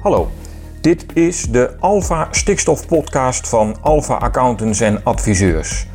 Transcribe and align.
Hallo, 0.00 0.30
dit 0.80 1.06
is 1.14 1.42
de 1.42 1.76
Alpha 1.80 2.28
Stikstof 2.30 2.86
Podcast 2.86 3.48
van 3.48 3.76
Alpha 3.80 4.14
Accountants 4.14 4.80
en 4.80 5.04
Adviseurs. 5.04 5.86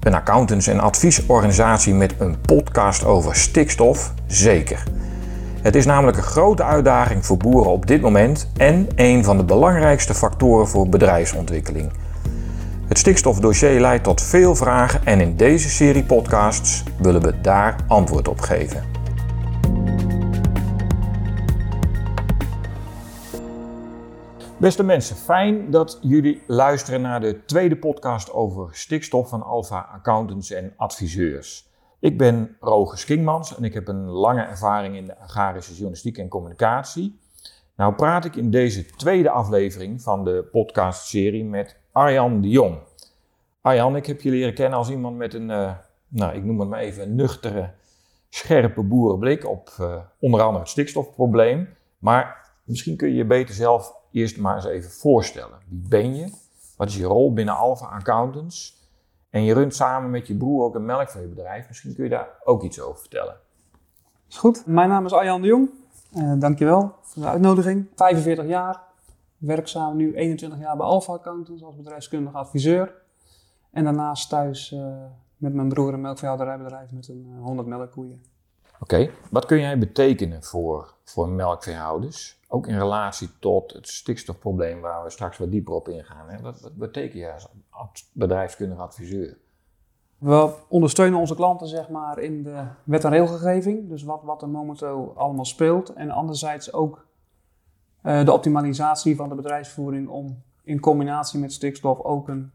Een 0.00 0.14
accountants- 0.14 0.66
en 0.66 0.80
adviesorganisatie 0.80 1.94
met 1.94 2.14
een 2.18 2.40
podcast 2.40 3.04
over 3.04 3.36
stikstof, 3.36 4.12
zeker. 4.26 4.82
Het 5.60 5.74
is 5.74 5.86
namelijk 5.86 6.16
een 6.16 6.22
grote 6.22 6.64
uitdaging 6.64 7.26
voor 7.26 7.36
boeren 7.36 7.72
op 7.72 7.86
dit 7.86 8.00
moment 8.00 8.50
en 8.56 8.86
een 8.94 9.24
van 9.24 9.36
de 9.36 9.44
belangrijkste 9.44 10.14
factoren 10.14 10.68
voor 10.68 10.88
bedrijfsontwikkeling. 10.88 11.92
Het 12.86 12.98
stikstofdossier 12.98 13.80
leidt 13.80 14.04
tot 14.04 14.22
veel 14.22 14.54
vragen 14.54 15.00
en 15.04 15.20
in 15.20 15.36
deze 15.36 15.68
serie 15.68 16.04
podcasts 16.04 16.82
willen 16.98 17.22
we 17.22 17.40
daar 17.40 17.76
antwoord 17.86 18.28
op 18.28 18.40
geven. 18.40 18.91
Beste 24.62 24.82
mensen, 24.82 25.16
fijn 25.16 25.70
dat 25.70 25.98
jullie 26.02 26.42
luisteren 26.46 27.00
naar 27.00 27.20
de 27.20 27.44
tweede 27.44 27.76
podcast 27.76 28.32
over 28.32 28.68
stikstof 28.74 29.28
van 29.28 29.42
Alpha 29.42 29.88
Accountants 29.92 30.50
en 30.50 30.72
Adviseurs. 30.76 31.68
Ik 32.00 32.18
ben 32.18 32.56
Roger 32.60 32.98
Skingmans 32.98 33.56
en 33.56 33.64
ik 33.64 33.74
heb 33.74 33.88
een 33.88 34.04
lange 34.04 34.42
ervaring 34.42 34.96
in 34.96 35.06
de 35.06 35.18
agrarische 35.18 35.72
journalistiek 35.72 36.18
en 36.18 36.28
communicatie. 36.28 37.18
Nou 37.76 37.94
praat 37.94 38.24
ik 38.24 38.36
in 38.36 38.50
deze 38.50 38.86
tweede 38.86 39.30
aflevering 39.30 40.02
van 40.02 40.24
de 40.24 40.48
podcastserie 40.52 41.44
met 41.44 41.76
Arjan 41.92 42.40
de 42.40 42.48
Jong. 42.48 42.78
Arjan, 43.60 43.96
ik 43.96 44.06
heb 44.06 44.20
je 44.20 44.30
leren 44.30 44.54
kennen 44.54 44.78
als 44.78 44.90
iemand 44.90 45.16
met 45.16 45.34
een, 45.34 45.50
uh, 45.50 45.72
nou 46.08 46.34
ik 46.34 46.44
noem 46.44 46.60
het 46.60 46.68
maar 46.68 46.80
even, 46.80 47.14
nuchtere, 47.14 47.70
scherpe 48.28 48.82
boerenblik 48.82 49.48
op 49.48 49.70
uh, 49.80 49.96
onder 50.18 50.40
andere 50.40 50.58
het 50.58 50.68
stikstofprobleem. 50.68 51.68
Maar 51.98 52.50
misschien 52.64 52.96
kun 52.96 53.08
je 53.08 53.14
je 53.14 53.24
beter 53.24 53.54
zelf 53.54 54.00
eerst 54.12 54.38
maar 54.38 54.54
eens 54.54 54.64
even 54.64 54.90
voorstellen. 54.90 55.58
Wie 55.68 55.88
ben 55.88 56.16
je? 56.16 56.30
Wat 56.76 56.88
is 56.88 56.96
je 56.96 57.04
rol 57.04 57.32
binnen 57.32 57.56
Alpha 57.56 57.86
Accountants? 57.86 58.80
En 59.30 59.42
je 59.42 59.54
runt 59.54 59.74
samen 59.74 60.10
met 60.10 60.26
je 60.26 60.36
broer 60.36 60.64
ook 60.64 60.74
een 60.74 60.84
melkveebedrijf. 60.84 61.68
Misschien 61.68 61.94
kun 61.94 62.04
je 62.04 62.10
daar 62.10 62.28
ook 62.44 62.62
iets 62.62 62.80
over 62.80 63.00
vertellen. 63.00 63.36
Is 64.28 64.36
goed. 64.36 64.66
Mijn 64.66 64.88
naam 64.88 65.04
is 65.04 65.12
Arjan 65.12 65.42
de 65.42 65.48
Jong. 65.48 65.70
Uh, 66.16 66.32
dankjewel 66.38 66.94
voor 67.00 67.22
de 67.22 67.28
uitnodiging. 67.28 67.86
45 67.94 68.46
jaar. 68.46 68.82
Werkzaam 69.38 69.96
nu 69.96 70.14
21 70.14 70.58
jaar 70.58 70.76
bij 70.76 70.86
Alpha 70.86 71.12
Accountants 71.12 71.62
als 71.62 71.76
bedrijfskundige 71.76 72.36
adviseur. 72.36 72.94
En 73.70 73.84
daarnaast 73.84 74.28
thuis 74.28 74.72
uh, 74.72 74.94
met 75.36 75.54
mijn 75.54 75.68
broer 75.68 75.92
een 75.92 76.00
melkveehouderijbedrijf 76.00 76.90
met 76.90 77.08
een 77.08 77.26
uh, 77.36 77.42
100 77.42 77.68
melkkoeien. 77.68 78.22
Oké, 78.80 78.94
okay. 78.94 79.10
wat 79.30 79.46
kun 79.46 79.60
jij 79.60 79.78
betekenen 79.78 80.42
voor, 80.42 80.94
voor 81.04 81.28
melkveehouders? 81.28 82.40
Ook 82.54 82.66
in 82.66 82.78
relatie 82.78 83.28
tot 83.38 83.72
het 83.72 83.88
stikstofprobleem 83.88 84.80
waar 84.80 85.02
we 85.04 85.10
straks 85.10 85.38
wat 85.38 85.50
dieper 85.50 85.74
op 85.74 85.88
ingaan. 85.88 86.28
Hè? 86.28 86.40
Wat, 86.40 86.70
betekent 86.74 87.12
jij 87.12 87.34
als 87.70 88.10
bedrijfskundige 88.12 88.80
adviseur? 88.80 89.38
We 90.18 90.54
ondersteunen 90.68 91.18
onze 91.18 91.34
klanten 91.34 91.68
zeg 91.68 91.88
maar, 91.88 92.18
in 92.18 92.42
de 92.42 92.66
wet- 92.84 93.04
en 93.04 93.10
regelgeving, 93.10 93.88
dus 93.88 94.02
wat, 94.02 94.22
wat 94.22 94.42
er 94.42 94.48
momenteel 94.48 95.12
allemaal 95.16 95.44
speelt. 95.44 95.92
En 95.92 96.10
anderzijds 96.10 96.72
ook 96.72 97.06
uh, 98.02 98.24
de 98.24 98.32
optimalisatie 98.32 99.16
van 99.16 99.28
de 99.28 99.34
bedrijfsvoering 99.34 100.08
om 100.08 100.42
in 100.62 100.80
combinatie 100.80 101.40
met 101.40 101.52
stikstof 101.52 102.00
ook 102.00 102.28
een, 102.28 102.52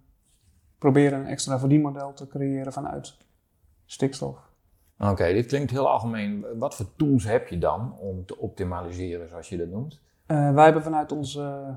proberen 0.78 1.20
een 1.20 1.28
extra 1.28 1.60
verdienmodel 1.60 2.14
te 2.14 2.28
creëren 2.28 2.74
vanuit 2.74 3.18
stikstof. 3.86 4.38
Oké, 5.00 5.12
okay, 5.12 5.34
dit 5.34 5.46
klinkt 5.46 5.72
heel 5.72 5.90
algemeen. 5.90 6.46
Wat 6.58 6.76
voor 6.76 6.86
tools 6.96 7.24
heb 7.24 7.48
je 7.48 7.58
dan 7.58 7.98
om 8.00 8.26
te 8.26 8.38
optimaliseren, 8.38 9.28
zoals 9.28 9.50
je 9.50 9.58
dat 9.58 9.68
noemt? 9.68 10.00
Uh, 10.28 10.54
wij 10.54 10.64
hebben 10.64 10.84
vanuit 10.84 11.12
onze 11.12 11.76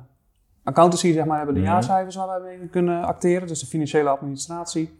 accountancy, 0.62 1.12
zeg 1.12 1.24
maar, 1.24 1.36
hebben 1.36 1.54
de 1.54 1.60
mm. 1.60 1.66
jaarcijfers 1.66 2.16
waar 2.16 2.42
wij 2.42 2.58
mee 2.58 2.68
kunnen 2.68 3.04
acteren, 3.04 3.48
dus 3.48 3.60
de 3.60 3.66
financiële 3.66 4.08
administratie. 4.08 4.98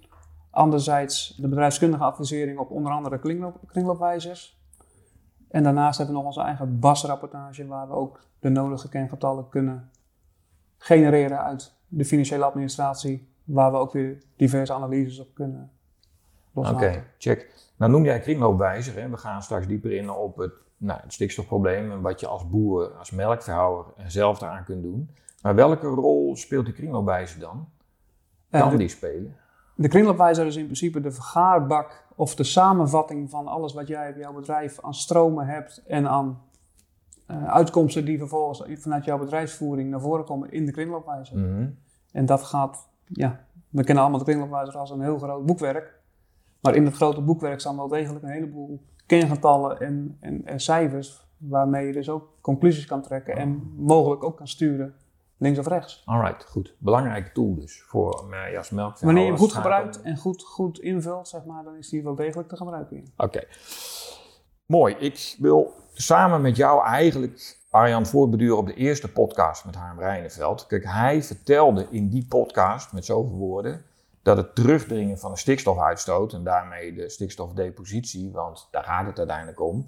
Anderzijds 0.51 1.37
de 1.37 1.49
bedrijfskundige 1.49 2.05
advisering 2.05 2.59
op 2.59 2.71
onder 2.71 2.93
andere 2.93 3.19
kringloop, 3.19 3.61
kringloopwijzers. 3.67 4.59
En 5.49 5.63
daarnaast 5.63 5.99
hebben 5.99 6.17
we 6.17 6.23
nog 6.23 6.31
onze 6.31 6.47
eigen 6.47 6.79
BAS-rapportage, 6.79 7.67
waar 7.67 7.89
we 7.89 7.95
ook 7.95 8.21
de 8.39 8.49
nodige 8.49 8.89
kengetallen 8.89 9.49
kunnen 9.49 9.91
genereren 10.79 11.43
uit 11.43 11.75
de 11.89 12.05
financiële 12.05 12.45
administratie, 12.45 13.29
waar 13.45 13.71
we 13.71 13.77
ook 13.77 13.93
weer 13.93 14.23
diverse 14.37 14.73
analyses 14.73 15.21
op 15.21 15.35
kunnen 15.35 15.71
loslaten. 16.53 16.89
Oké, 16.89 16.97
okay, 16.97 17.07
check. 17.19 17.70
Nou 17.81 17.93
noem 17.93 18.05
jij 18.05 18.21
kringloopwijzer, 18.21 19.01
hè? 19.01 19.09
we 19.09 19.17
gaan 19.17 19.43
straks 19.43 19.67
dieper 19.67 19.93
in 19.93 20.11
op 20.11 20.37
het, 20.37 20.53
nou, 20.77 21.01
het 21.03 21.13
stikstofprobleem 21.13 21.91
en 21.91 22.01
wat 22.01 22.21
je 22.21 22.27
als 22.27 22.49
boer, 22.49 22.93
als 22.99 23.11
melkverhouder 23.11 23.93
zelf 24.07 24.39
daaraan 24.39 24.65
kunt 24.65 24.83
doen. 24.83 25.11
Maar 25.43 25.55
welke 25.55 25.87
rol 25.87 26.37
speelt 26.37 26.65
die 26.65 26.75
kringloopwijzer 26.75 27.41
dan? 27.41 27.69
Kan 28.51 28.71
de, 28.71 28.77
die 28.77 28.89
spelen? 28.89 29.37
De 29.75 29.89
kringloopwijzer 29.89 30.47
is 30.47 30.57
in 30.57 30.65
principe 30.65 31.01
de 31.01 31.11
vergaarbak 31.11 32.05
of 32.17 32.35
de 32.35 32.45
samenvatting 32.45 33.31
van 33.31 33.47
alles 33.47 33.73
wat 33.73 33.89
jij 33.89 34.11
op 34.11 34.17
jouw 34.17 34.33
bedrijf 34.33 34.81
aan 34.81 34.95
stromen 34.95 35.47
hebt 35.47 35.83
en 35.87 36.09
aan 36.09 36.43
uh, 37.31 37.49
uitkomsten 37.49 38.05
die 38.05 38.19
vervolgens 38.19 38.81
vanuit 38.81 39.05
jouw 39.05 39.19
bedrijfsvoering 39.19 39.91
naar 39.91 40.01
voren 40.01 40.25
komen 40.25 40.51
in 40.51 40.67
de 40.67 40.73
kringloopwijzer. 40.73 41.37
Mm 41.37 41.57
-hmm. 41.57 41.79
En 42.13 42.27
dat 42.27 42.43
gaat, 42.43 42.89
ja, 43.07 43.41
we 43.69 43.85
kennen 43.85 44.03
allemaal 44.03 44.25
de 44.25 44.25
kringloopwijzer 44.25 44.77
als 44.77 44.91
een 44.91 45.03
heel 45.03 45.19
groot 45.19 45.47
boekwerk. 45.47 46.00
Maar 46.61 46.75
in 46.75 46.85
het 46.85 46.95
grote 46.95 47.21
boekwerk 47.21 47.61
staan 47.61 47.77
wel 47.77 47.89
degelijk 47.89 48.25
een 48.25 48.31
heleboel 48.31 48.81
kengetallen 49.07 49.81
en, 49.81 50.17
en, 50.21 50.45
en 50.45 50.61
cijfers, 50.61 51.27
waarmee 51.37 51.87
je 51.87 51.93
dus 51.93 52.09
ook 52.09 52.29
conclusies 52.41 52.87
kan 52.87 53.03
trekken 53.03 53.37
en 53.37 53.73
mogelijk 53.77 54.25
ook 54.25 54.37
kan 54.37 54.49
sturen 54.49 54.95
links 55.37 55.59
of 55.59 55.67
rechts. 55.67 56.03
Alright, 56.05 56.45
goed. 56.45 56.75
Belangrijke 56.79 57.33
tool 57.33 57.55
dus 57.55 57.83
voor 57.83 58.27
mij 58.29 58.59
als 58.59 58.71
melk. 58.71 58.99
Wanneer 58.99 59.23
je 59.23 59.29
hem 59.29 59.39
goed 59.39 59.53
gebruikt 59.53 60.03
en 60.03 60.17
goed, 60.17 60.43
goed 60.43 60.79
invult, 60.79 61.29
zeg 61.29 61.45
maar, 61.45 61.65
dan 61.65 61.77
is 61.77 61.89
die 61.89 62.03
wel 62.03 62.15
degelijk 62.15 62.49
te 62.49 62.57
gebruiken. 62.57 62.97
Oké. 62.97 63.25
Okay. 63.25 63.47
Mooi. 64.67 64.95
Ik 64.99 65.37
wil 65.39 65.73
samen 65.93 66.41
met 66.41 66.57
jou 66.57 66.85
eigenlijk 66.85 67.59
Arjan 67.71 68.07
voortbeduren 68.07 68.57
op 68.57 68.67
de 68.67 68.75
eerste 68.75 69.13
podcast 69.13 69.65
met 69.65 69.75
Harm 69.75 69.99
Rijneveld. 69.99 70.67
Kijk, 70.67 70.85
hij 70.85 71.23
vertelde 71.23 71.87
in 71.91 72.09
die 72.09 72.27
podcast 72.29 72.93
met 72.93 73.05
zoveel 73.05 73.37
woorden 73.37 73.85
dat 74.23 74.37
het 74.37 74.55
terugdringen 74.55 75.19
van 75.19 75.31
de 75.31 75.39
stikstofuitstoot 75.39 76.33
en 76.33 76.45
daarmee 76.45 76.95
de 76.95 77.09
stikstofdepositie, 77.09 78.31
want 78.33 78.69
daar 78.71 78.85
gaat 78.85 79.07
het 79.07 79.19
uiteindelijk 79.19 79.61
om, 79.61 79.87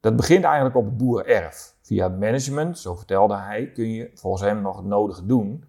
dat 0.00 0.16
begint 0.16 0.44
eigenlijk 0.44 0.76
op 0.76 0.84
het 0.84 0.96
boerenerf. 0.96 1.74
Via 1.82 2.08
management, 2.08 2.78
zo 2.78 2.94
vertelde 2.94 3.36
hij, 3.36 3.70
kun 3.72 3.88
je 3.88 4.10
volgens 4.14 4.42
hem 4.42 4.62
nog 4.62 4.76
het 4.76 4.86
nodige 4.86 5.26
doen, 5.26 5.64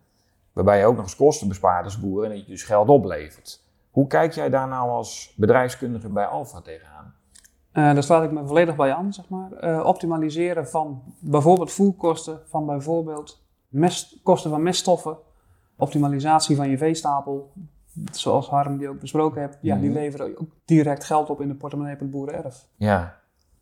waarbij 0.54 0.80
je 0.80 0.86
ook 0.86 0.96
nog 0.96 1.04
eens 1.04 1.16
kosten 1.16 1.48
bespaart 1.48 1.86
als 1.86 2.00
boer 2.00 2.24
en 2.24 2.30
dat 2.30 2.40
je 2.40 2.46
dus 2.46 2.64
geld 2.64 2.88
oplevert. 2.90 3.64
Hoe 3.92 4.08
kijk 4.08 4.34
jij 4.34 4.50
daar 4.50 4.68
nou 4.68 4.90
als 4.90 5.34
bedrijfskundige 5.38 6.10
bij 6.10 6.26
Alfa 6.26 6.62
tegenaan? 6.62 7.16
Uh, 7.74 7.94
daar 7.94 8.04
sluit 8.04 8.24
ik 8.24 8.32
me 8.32 8.48
volledig 8.48 8.76
bij 8.76 8.94
aan, 8.94 9.14
zeg 9.14 9.30
maar. 9.30 9.64
Uh, 9.64 9.86
optimaliseren 9.86 10.68
van 10.68 11.04
bijvoorbeeld 11.20 11.72
voerkosten, 11.72 12.40
van 12.46 12.66
bijvoorbeeld 12.66 13.44
kosten 14.24 14.50
van 14.50 14.64
meststoffen, 14.64 15.18
optimalisatie 15.76 16.56
van 16.56 16.70
je 16.70 16.78
veestapel, 16.78 17.52
zoals 18.12 18.50
Harm 18.50 18.78
die 18.78 18.90
ook 18.90 19.00
besproken 19.00 19.42
hebt, 19.42 19.58
ja, 19.62 19.76
die 19.76 19.92
leveren 19.92 20.38
ook 20.38 20.50
direct 20.66 21.04
geld 21.04 21.30
op 21.30 21.42
in 21.42 21.48
de 21.48 21.56
portemonnee 21.56 21.96
van 21.96 22.06
het 22.06 22.16
boerenerf. 22.16 22.66
Ja, 22.76 23.20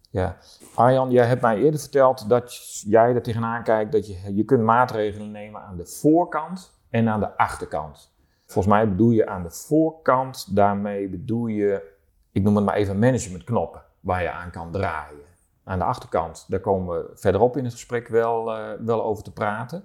ja. 0.09 0.38
Arjan, 0.75 1.12
jij 1.12 1.25
hebt 1.25 1.41
mij 1.41 1.57
eerder 1.57 1.79
verteld 1.79 2.29
dat 2.29 2.79
jij 2.85 3.13
er 3.13 3.22
tegenaan 3.22 3.63
kijkt 3.63 3.91
dat 3.91 4.07
je, 4.07 4.35
je 4.35 4.44
kunt 4.44 4.63
maatregelen 4.63 5.31
nemen 5.31 5.62
aan 5.62 5.78
de 5.78 5.85
voorkant 5.85 6.79
en 6.90 7.09
aan 7.09 7.19
de 7.19 7.38
achterkant. 7.38 8.13
Volgens 8.45 8.75
mij 8.75 8.90
bedoel 8.90 9.09
je 9.09 9.28
aan 9.28 9.44
de 9.44 9.51
voorkant, 9.51 10.56
daarmee 10.56 11.09
bedoel 11.09 11.47
je, 11.47 11.91
ik 12.31 12.44
noem 12.44 12.56
het 12.56 12.65
maar 12.65 12.75
even 12.75 13.00
managementknoppen 13.00 13.81
waar 14.00 14.21
je 14.21 14.31
aan 14.31 14.51
kan 14.51 14.71
draaien. 14.71 15.24
Aan 15.63 15.80
de 15.80 15.86
achterkant, 15.86 16.45
daar 16.48 16.60
komen 16.60 16.95
we 16.95 17.12
verderop 17.15 17.57
in 17.57 17.63
het 17.63 17.74
gesprek 17.74 18.07
wel, 18.07 18.57
uh, 18.57 18.69
wel 18.80 19.04
over 19.04 19.24
te 19.24 19.33
praten. 19.33 19.83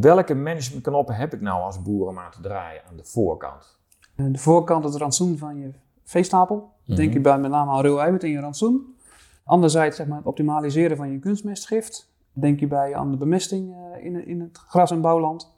Welke 0.00 0.34
managementknoppen 0.34 1.14
heb 1.14 1.34
ik 1.34 1.40
nou 1.40 1.62
als 1.62 1.82
boer 1.82 2.08
om 2.08 2.18
aan 2.18 2.30
te 2.30 2.40
draaien 2.40 2.82
aan 2.88 2.96
de 2.96 3.04
voorkant? 3.04 3.78
De 4.14 4.38
voorkant, 4.38 4.84
het 4.84 4.94
rantsoen 4.94 5.38
van 5.38 5.58
je 5.58 5.70
veestapel. 6.04 6.56
Mm 6.56 6.62
-hmm. 6.84 6.94
Denk 6.96 7.12
je 7.12 7.20
bij 7.20 7.38
met 7.38 7.50
name 7.50 7.70
aan 7.70 7.80
ruw 7.80 7.98
eiwit 7.98 8.24
in 8.24 8.30
je 8.30 8.40
rantsoen. 8.40 8.96
Anderzijds 9.44 9.96
zeg 9.96 10.06
maar, 10.06 10.16
het 10.16 10.26
optimaliseren 10.26 10.96
van 10.96 11.10
je 11.10 11.18
kunstmestgift. 11.18 12.12
Denk 12.32 12.60
je 12.60 12.66
bij 12.66 12.94
aan 12.94 13.10
de 13.10 13.16
bemesting 13.16 13.74
in, 14.00 14.26
in 14.26 14.40
het 14.40 14.58
gras- 14.58 14.90
en 14.90 15.00
bouwland. 15.00 15.54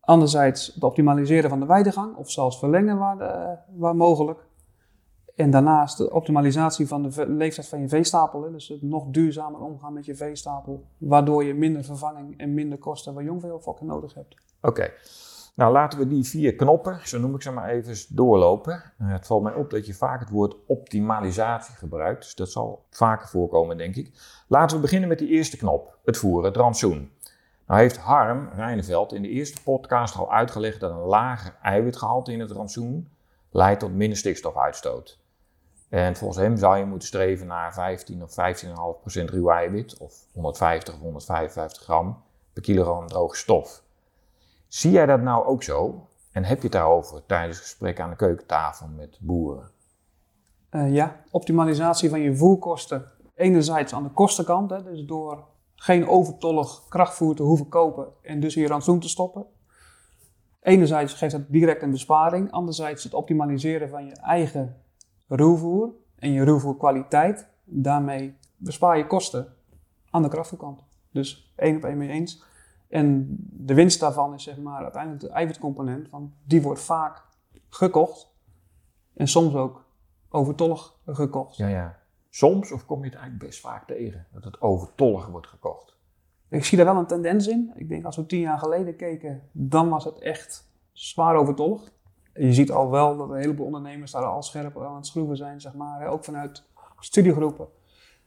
Anderzijds 0.00 0.74
het 0.74 0.84
optimaliseren 0.84 1.50
van 1.50 1.60
de 1.60 1.66
weidegang 1.66 2.16
of 2.16 2.30
zelfs 2.30 2.58
verlengen 2.58 2.98
waar, 2.98 3.18
de, 3.18 3.56
waar 3.76 3.96
mogelijk. 3.96 4.47
En 5.38 5.50
daarnaast 5.50 5.98
de 5.98 6.12
optimalisatie 6.12 6.86
van 6.86 7.02
de 7.02 7.28
leeftijd 7.28 7.68
van 7.68 7.80
je 7.80 7.88
veestapel. 7.88 8.50
Dus 8.52 8.68
het 8.68 8.82
nog 8.82 9.06
duurzamer 9.10 9.60
omgaan 9.60 9.92
met 9.92 10.04
je 10.04 10.14
veestapel. 10.14 10.84
Waardoor 10.96 11.44
je 11.44 11.54
minder 11.54 11.84
vervanging 11.84 12.38
en 12.38 12.54
minder 12.54 12.78
kosten 12.78 13.14
van 13.14 13.24
jongveeopfokken 13.24 13.86
nodig 13.86 14.14
hebt. 14.14 14.34
Oké. 14.62 14.90
Nou, 15.54 15.72
laten 15.72 15.98
we 15.98 16.08
die 16.08 16.24
vier 16.24 16.54
knoppen, 16.54 17.00
zo 17.04 17.18
noem 17.18 17.34
ik 17.34 17.42
ze 17.42 17.50
maar 17.50 17.68
even, 17.68 18.16
doorlopen. 18.16 18.72
Uh, 18.72 19.12
het 19.12 19.26
valt 19.26 19.42
mij 19.42 19.54
op 19.54 19.70
dat 19.70 19.86
je 19.86 19.94
vaak 19.94 20.20
het 20.20 20.30
woord 20.30 20.56
optimalisatie 20.66 21.74
gebruikt, 21.74 22.22
dus 22.22 22.34
dat 22.34 22.50
zal 22.50 22.84
vaker 22.90 23.28
voorkomen, 23.28 23.76
denk 23.76 23.96
ik. 23.96 24.12
Laten 24.48 24.76
we 24.76 24.82
beginnen 24.82 25.08
met 25.08 25.18
die 25.18 25.28
eerste 25.28 25.56
knop, 25.56 25.98
het 26.04 26.16
voeren, 26.16 26.44
het 26.44 26.56
rantsoen. 26.56 27.10
Nou 27.66 27.80
heeft 27.80 27.96
Harm 27.96 28.48
Rijneveld 28.54 29.12
in 29.12 29.22
de 29.22 29.28
eerste 29.28 29.62
podcast 29.62 30.16
al 30.16 30.32
uitgelegd 30.32 30.80
dat 30.80 30.90
een 30.90 31.06
lager 31.06 31.56
eiwitgehalte 31.62 32.32
in 32.32 32.40
het 32.40 32.50
rantsoen 32.50 33.08
leidt 33.50 33.80
tot 33.80 33.94
minder 33.94 34.18
stikstofuitstoot. 34.18 35.26
En 35.88 36.16
volgens 36.16 36.38
hem 36.38 36.56
zou 36.56 36.78
je 36.78 36.84
moeten 36.84 37.08
streven 37.08 37.46
naar 37.46 37.74
15 37.74 38.22
of 38.22 38.34
15,5% 39.20 39.24
ruw 39.24 39.50
eiwit 39.50 39.96
of 39.98 40.14
150 40.32 40.94
of 40.94 41.00
155 41.00 41.82
gram 41.82 42.22
per 42.52 42.62
kilogram 42.62 43.06
droge 43.06 43.36
stof. 43.36 43.82
Zie 44.66 44.90
jij 44.90 45.06
dat 45.06 45.20
nou 45.20 45.46
ook 45.46 45.62
zo? 45.62 46.06
En 46.32 46.44
heb 46.44 46.56
je 46.56 46.62
het 46.62 46.72
daarover 46.72 47.26
tijdens 47.26 47.58
gesprekken 47.58 48.04
aan 48.04 48.10
de 48.10 48.16
keukentafel 48.16 48.86
met 48.96 49.18
boeren? 49.20 49.70
Uh, 50.70 50.94
ja, 50.94 51.20
optimalisatie 51.30 52.10
van 52.10 52.20
je 52.20 52.36
voerkosten. 52.36 53.04
Enerzijds 53.34 53.92
aan 53.92 54.02
de 54.02 54.10
kostenkant, 54.10 54.70
hè, 54.70 54.82
dus 54.82 55.04
door 55.04 55.44
geen 55.74 56.08
overtollig 56.08 56.88
krachtvoer 56.88 57.34
te 57.34 57.42
hoeven 57.42 57.68
kopen 57.68 58.08
en 58.22 58.40
dus 58.40 58.54
je 58.54 58.66
rantsoen 58.66 59.00
te 59.00 59.08
stoppen. 59.08 59.46
Enerzijds 60.60 61.14
geeft 61.14 61.32
dat 61.32 61.48
direct 61.48 61.82
een 61.82 61.90
besparing, 61.90 62.50
anderzijds 62.50 63.04
het 63.04 63.14
optimaliseren 63.14 63.88
van 63.88 64.06
je 64.06 64.12
eigen 64.12 64.76
ruwvoer 65.28 65.90
en 66.18 66.32
je 66.32 66.44
ruwvoerkwaliteit. 66.44 67.48
Daarmee 67.64 68.36
bespaar 68.56 68.96
je 68.96 69.06
kosten 69.06 69.54
aan 70.10 70.22
de 70.22 70.28
krachtvoerkant. 70.28 70.84
Dus 71.10 71.52
één 71.56 71.76
op 71.76 71.84
één 71.84 71.98
mee 71.98 72.08
eens. 72.08 72.44
En 72.88 73.36
de 73.50 73.74
winst 73.74 74.00
daarvan 74.00 74.34
is 74.34 74.42
zeg 74.42 74.56
maar 74.56 74.82
uiteindelijk 74.82 75.22
de 75.22 75.28
eiwitcomponent, 75.28 76.10
want 76.10 76.32
die 76.44 76.62
wordt 76.62 76.80
vaak 76.80 77.22
gekocht 77.68 78.34
en 79.14 79.28
soms 79.28 79.54
ook 79.54 79.84
overtollig 80.28 80.94
gekocht. 81.06 81.56
Ja, 81.56 81.68
ja. 81.68 81.98
Soms 82.28 82.72
of 82.72 82.86
kom 82.86 82.98
je 82.98 83.04
het 83.04 83.18
eigenlijk 83.18 83.44
best 83.44 83.60
vaak 83.60 83.86
tegen 83.86 84.26
dat 84.32 84.44
het 84.44 84.60
overtollig 84.60 85.26
wordt 85.26 85.46
gekocht? 85.46 85.96
Ik 86.48 86.64
zie 86.64 86.76
daar 86.76 86.86
wel 86.86 86.96
een 86.96 87.06
tendens 87.06 87.46
in. 87.46 87.72
Ik 87.74 87.88
denk 87.88 88.04
als 88.04 88.16
we 88.16 88.26
tien 88.26 88.40
jaar 88.40 88.58
geleden 88.58 88.96
keken, 88.96 89.42
dan 89.52 89.88
was 89.88 90.04
het 90.04 90.18
echt 90.18 90.70
zwaar 90.92 91.36
overtollig. 91.36 91.92
Je 92.38 92.52
ziet 92.52 92.70
al 92.70 92.90
wel 92.90 93.16
dat 93.16 93.30
een 93.30 93.36
heleboel 93.36 93.66
ondernemers 93.66 94.10
daar 94.10 94.24
al 94.24 94.42
scherp 94.42 94.82
aan 94.82 94.96
het 94.96 95.06
schroeven 95.06 95.36
zijn, 95.36 95.60
zeg 95.60 95.74
maar. 95.74 96.06
Ook 96.06 96.24
vanuit 96.24 96.62
studiegroepen. 96.98 97.68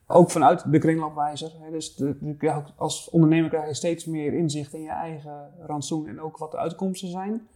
Ook 0.08 0.32
vanuit 0.32 0.72
de 0.72 0.80
kringloopwijzer. 0.80 1.52
Dus 1.72 1.96
de, 1.96 2.64
als 2.76 3.10
ondernemer 3.10 3.50
krijg 3.50 3.68
je 3.68 3.74
steeds 3.74 4.06
meer 4.06 4.34
inzicht 4.34 4.74
in 4.74 4.82
je 4.82 4.90
eigen 4.90 5.52
rantsoen 5.60 6.08
en 6.08 6.22
ook 6.22 6.38
wat 6.38 6.52
de 6.52 6.58
uitkomsten 6.58 7.08
zijn. 7.10 7.48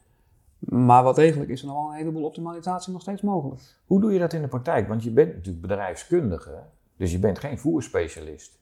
Maar 0.59 1.03
wat 1.03 1.15
degelijk 1.15 1.49
is 1.49 1.61
er 1.61 1.67
nog 1.67 1.75
wel 1.75 1.89
een 1.89 1.97
heleboel 1.97 2.23
optimalisatie 2.23 2.93
nog 2.93 3.01
steeds 3.01 3.21
mogelijk. 3.21 3.61
Hoe 3.85 4.01
doe 4.01 4.13
je 4.13 4.19
dat 4.19 4.33
in 4.33 4.41
de 4.41 4.47
praktijk? 4.47 4.87
Want 4.87 5.03
je 5.03 5.11
bent 5.11 5.33
natuurlijk 5.33 5.61
bedrijfskundige, 5.61 6.63
dus 6.97 7.11
je 7.11 7.19
bent 7.19 7.39
geen 7.39 7.59
voerspecialist. 7.59 8.59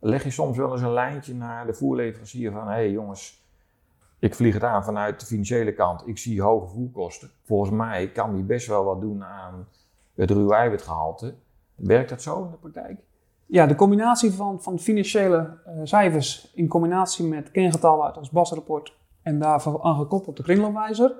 Leg 0.00 0.24
je 0.24 0.30
soms 0.30 0.56
wel 0.56 0.72
eens 0.72 0.82
een 0.82 0.92
lijntje 0.92 1.34
naar 1.34 1.66
de 1.66 1.74
voerleverancier 1.74 2.52
van: 2.52 2.62
hé 2.62 2.72
hey 2.72 2.90
jongens, 2.90 3.37
ik 4.18 4.34
vlieg 4.34 4.54
het 4.54 4.62
aan 4.62 4.84
vanuit 4.84 5.20
de 5.20 5.26
financiële 5.26 5.72
kant, 5.72 6.06
ik 6.06 6.18
zie 6.18 6.42
hoge 6.42 6.66
voerkosten. 6.66 7.30
Volgens 7.44 7.70
mij 7.70 8.10
kan 8.10 8.34
die 8.34 8.44
best 8.44 8.66
wel 8.66 8.84
wat 8.84 9.00
doen 9.00 9.24
aan 9.24 9.68
het 10.14 10.30
ruwe 10.30 10.54
eiwitgehalte. 10.54 11.34
Werkt 11.74 12.08
dat 12.08 12.22
zo 12.22 12.44
in 12.44 12.50
de 12.50 12.56
praktijk? 12.56 13.00
Ja, 13.46 13.66
de 13.66 13.74
combinatie 13.74 14.32
van, 14.32 14.62
van 14.62 14.78
financiële 14.78 15.58
uh, 15.66 15.80
cijfers 15.82 16.52
in 16.54 16.68
combinatie 16.68 17.26
met 17.26 17.50
kengetallen 17.50 18.04
uit 18.04 18.16
ons 18.16 18.30
BAS-rapport 18.30 18.96
en 19.22 19.38
daarvan 19.38 19.80
aangekoppeld 19.82 20.36
de 20.36 20.42
kringloopwijzer. 20.42 21.14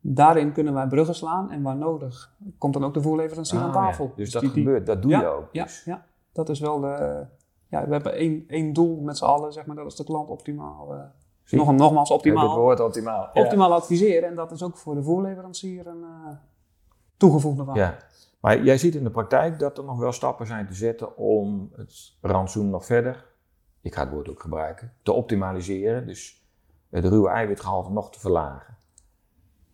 Daarin 0.00 0.52
kunnen 0.52 0.74
wij 0.74 0.86
bruggen 0.86 1.14
slaan 1.14 1.50
en 1.50 1.62
waar 1.62 1.76
nodig 1.76 2.34
komt 2.58 2.72
dan 2.72 2.84
ook 2.84 2.94
de 2.94 3.02
voerleverancier 3.02 3.60
aan 3.60 3.66
ah, 3.66 3.74
tafel. 3.74 4.12
Dus, 4.16 4.30
dat 4.30 4.44
gebeurt, 4.44 4.86
dat 4.86 5.02
doe 5.02 5.10
je 5.10 5.26
ook. 5.26 5.52
Dus. 5.52 5.84
Ja, 5.84 5.94
ja, 5.94 6.04
dat 6.32 6.48
is 6.48 6.60
wel 6.60 6.80
de. 6.80 7.26
Ja, 7.68 7.86
we 7.86 7.92
hebben 7.92 8.14
één, 8.14 8.44
één 8.48 8.72
doel 8.72 9.00
met 9.00 9.16
z'n 9.18 9.24
allen, 9.24 9.52
zeg 9.52 9.66
maar, 9.66 9.76
dat 9.76 9.86
is 9.86 9.96
de 9.96 10.04
klant 10.04 10.28
optimaal. 10.28 10.94
Uh, 10.94 11.00
nog, 11.50 11.72
nogmaals, 11.72 12.10
optimaal. 12.10 12.48
Het 12.48 12.56
woord 12.56 12.80
optimaal. 12.80 13.30
Optimaal 13.34 13.72
adviseren 13.72 14.28
en 14.28 14.34
dat 14.34 14.52
is 14.52 14.62
ook 14.62 14.76
voor 14.76 14.94
de 14.94 15.02
voerleverancier 15.02 15.86
een 15.86 16.00
uh, 16.00 16.28
toegevoegde 17.16 17.64
waarde. 17.64 17.80
Ja. 17.80 17.96
Maar 18.40 18.62
jij 18.62 18.78
ziet 18.78 18.94
in 18.94 19.04
de 19.04 19.10
praktijk 19.10 19.58
dat 19.58 19.78
er 19.78 19.84
nog 19.84 19.98
wel 19.98 20.12
stappen 20.12 20.46
zijn 20.46 20.66
te 20.66 20.74
zetten 20.74 21.16
om 21.16 21.70
het 21.76 22.16
rantsoen 22.20 22.70
nog 22.70 22.84
verder, 22.84 23.26
ik 23.80 23.94
ga 23.94 24.00
het 24.00 24.12
woord 24.12 24.28
ook 24.28 24.40
gebruiken, 24.40 24.92
te 25.02 25.12
optimaliseren. 25.12 26.06
Dus 26.06 26.42
het 26.90 27.04
ruwe 27.04 27.28
eiwitgehalte 27.28 27.90
nog 27.90 28.10
te 28.10 28.20
verlagen. 28.20 28.76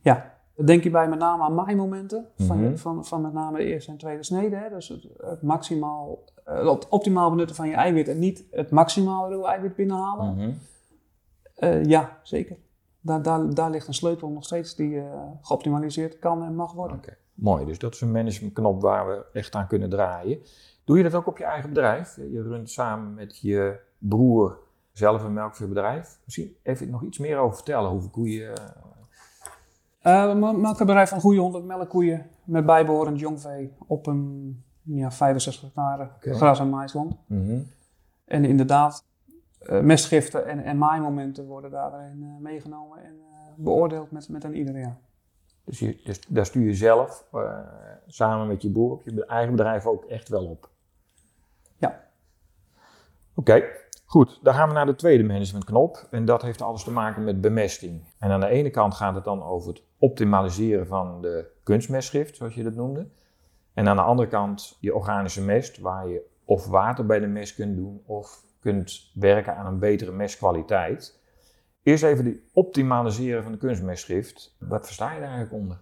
Ja, 0.01 0.35
dan 0.57 0.67
denk 0.67 0.83
je 0.83 0.91
bij 0.91 1.09
met 1.09 1.19
name 1.19 1.43
aan 1.43 1.55
maaimomenten 1.55 2.27
van, 2.37 2.63
mhm. 2.63 2.77
van, 2.77 3.05
van 3.05 3.21
met 3.21 3.33
name 3.33 3.59
de 3.59 3.65
eerste 3.65 3.91
en 3.91 3.97
tweede 3.97 4.23
snede. 4.23 4.57
Hè? 4.57 4.69
Dus 4.69 4.89
het, 4.89 5.09
het 5.21 5.43
maximaal, 5.43 6.19
eh, 6.45 6.71
het 6.71 6.89
optimaal 6.89 7.31
benutten 7.31 7.57
van 7.57 7.69
je 7.69 7.75
eiwit 7.75 8.09
en 8.09 8.19
niet 8.19 8.45
het 8.51 8.71
maximaal 8.71 9.29
ruwe 9.29 9.47
eiwit 9.47 9.75
binnenhalen. 9.75 10.35
Mhm. 10.35 10.51
Eh, 11.59 11.85
ja, 11.85 12.19
zeker. 12.23 12.57
Daar, 13.01 13.23
daar, 13.23 13.55
daar 13.55 13.71
ligt 13.71 13.87
een 13.87 13.95
sleutel 13.95 14.29
nog 14.29 14.45
steeds 14.45 14.75
die 14.75 14.91
uh, 14.91 15.05
geoptimaliseerd 15.43 16.19
kan 16.19 16.43
en 16.45 16.55
mag 16.55 16.73
worden. 16.73 17.01
Mooi. 17.35 17.65
Dus 17.65 17.79
dat 17.79 17.95
is 17.95 18.01
een 18.01 18.13
managementknop 18.13 18.83
waar 18.83 19.07
we 19.07 19.25
echt 19.33 19.55
aan 19.55 19.67
kunnen 19.67 19.91
draaien. 19.91 20.39
Doe 20.85 20.97
je 20.97 21.03
dat 21.03 21.15
ook 21.15 21.27
op 21.27 21.39
je 21.39 21.45
eigen 21.45 21.69
bedrijf? 21.69 22.17
Je 22.17 22.43
runt 22.43 22.71
samen 22.71 23.15
met 23.15 23.39
je 23.39 23.81
broer 23.99 24.59
zelf 24.93 25.25
een 25.25 25.33
melkveebedrijf. 25.33 26.19
Misschien 26.25 26.57
even 26.63 26.91
nog 26.91 27.03
iets 27.03 27.19
meer 27.19 27.39
over 27.39 27.57
vertellen. 27.57 27.91
Hoeveel 27.91 28.11
koeien... 28.11 28.53
Uh, 30.03 30.35
melkveebedrijf 30.35 31.09
van 31.09 31.21
goede 31.21 31.41
100 31.41 31.65
melkkoeien 31.65 32.27
met 32.45 32.67
bijbehorend 32.67 33.21
jongvee 33.21 33.73
op 33.87 34.07
een 34.07 34.63
ja, 34.83 35.11
65 35.11 35.63
hectare 35.63 36.11
gras- 36.21 36.61
en 36.61 36.69
maisland. 36.69 37.17
Mm 37.27 37.67
En 38.25 38.45
inderdaad, 38.45 39.05
mestgiften 39.83 40.47
en, 40.47 40.65
en 40.65 40.79
maaimomenten 40.79 41.47
worden 41.47 41.71
daarin 41.71 42.23
uh, 42.23 42.39
meegenomen 42.41 43.05
en 43.05 43.21
beoordeeld 43.57 44.11
met, 44.11 44.29
met 44.29 44.45
een 44.45 44.55
ieder 44.55 44.79
jaar. 44.79 44.99
Dus, 45.65 45.79
je, 45.79 46.01
dus 46.05 46.21
daar 46.29 46.47
stuur 46.47 46.67
je 46.67 46.75
zelf 46.75 47.25
samen 48.07 48.47
met 48.47 48.63
je 48.63 48.71
boer 48.71 48.93
op 48.93 49.03
je 49.05 49.27
eigen 49.27 49.57
bedrijf 49.57 49.87
ook 49.87 50.05
echt 50.05 50.29
wel 50.29 50.47
op? 50.47 50.71
Ja. 51.77 52.05
Oké. 53.35 53.63
Goed, 54.05 54.39
dan 54.43 54.55
gaan 54.55 54.69
we 54.69 54.75
naar 54.75 54.87
de 54.87 54.95
tweede 54.95 55.25
managementknop. 55.25 56.07
En 56.11 56.25
dat 56.25 56.43
heeft 56.43 56.63
alles 56.63 56.85
te 56.85 56.91
maken 56.91 57.25
met 57.25 57.41
bemesting. 57.41 58.03
En 58.19 58.31
aan 58.31 58.41
de 58.41 58.49
ene 58.49 58.71
kant 58.71 58.95
gaat 58.95 59.15
het 59.15 59.25
dan 59.25 59.43
over 59.43 59.69
het 59.69 59.83
optimaliseren 59.99 60.87
van 60.87 61.21
de 61.21 61.51
kunstmestschrift, 61.63 62.37
zoals 62.37 62.55
je 62.55 62.63
dat 62.63 62.75
noemde. 62.75 63.09
En 63.75 63.89
aan 63.89 63.97
de 63.97 64.03
andere 64.03 64.29
kant 64.29 64.77
je 64.81 64.95
organische 64.95 65.43
mest, 65.45 65.79
waar 65.79 66.09
je 66.09 66.27
of 66.45 66.67
water 66.67 67.07
bij 67.07 67.19
de 67.19 67.27
mest 67.27 67.55
kunt 67.55 67.77
doen 67.77 68.03
of 68.07 68.45
kunt 68.73 69.11
werken 69.15 69.57
aan 69.57 69.67
een 69.67 69.79
betere 69.79 70.13
mestkwaliteit. 70.13 71.21
Eerst 71.83 72.03
even 72.03 72.25
die 72.25 72.43
optimaliseren 72.53 73.43
van 73.43 73.53
de 73.53 73.59
kunstmestschrift. 73.59 74.57
Wat 74.59 74.87
versta 74.87 75.13
je 75.13 75.21
daar 75.21 75.29
eigenlijk 75.29 75.63
onder? 75.63 75.81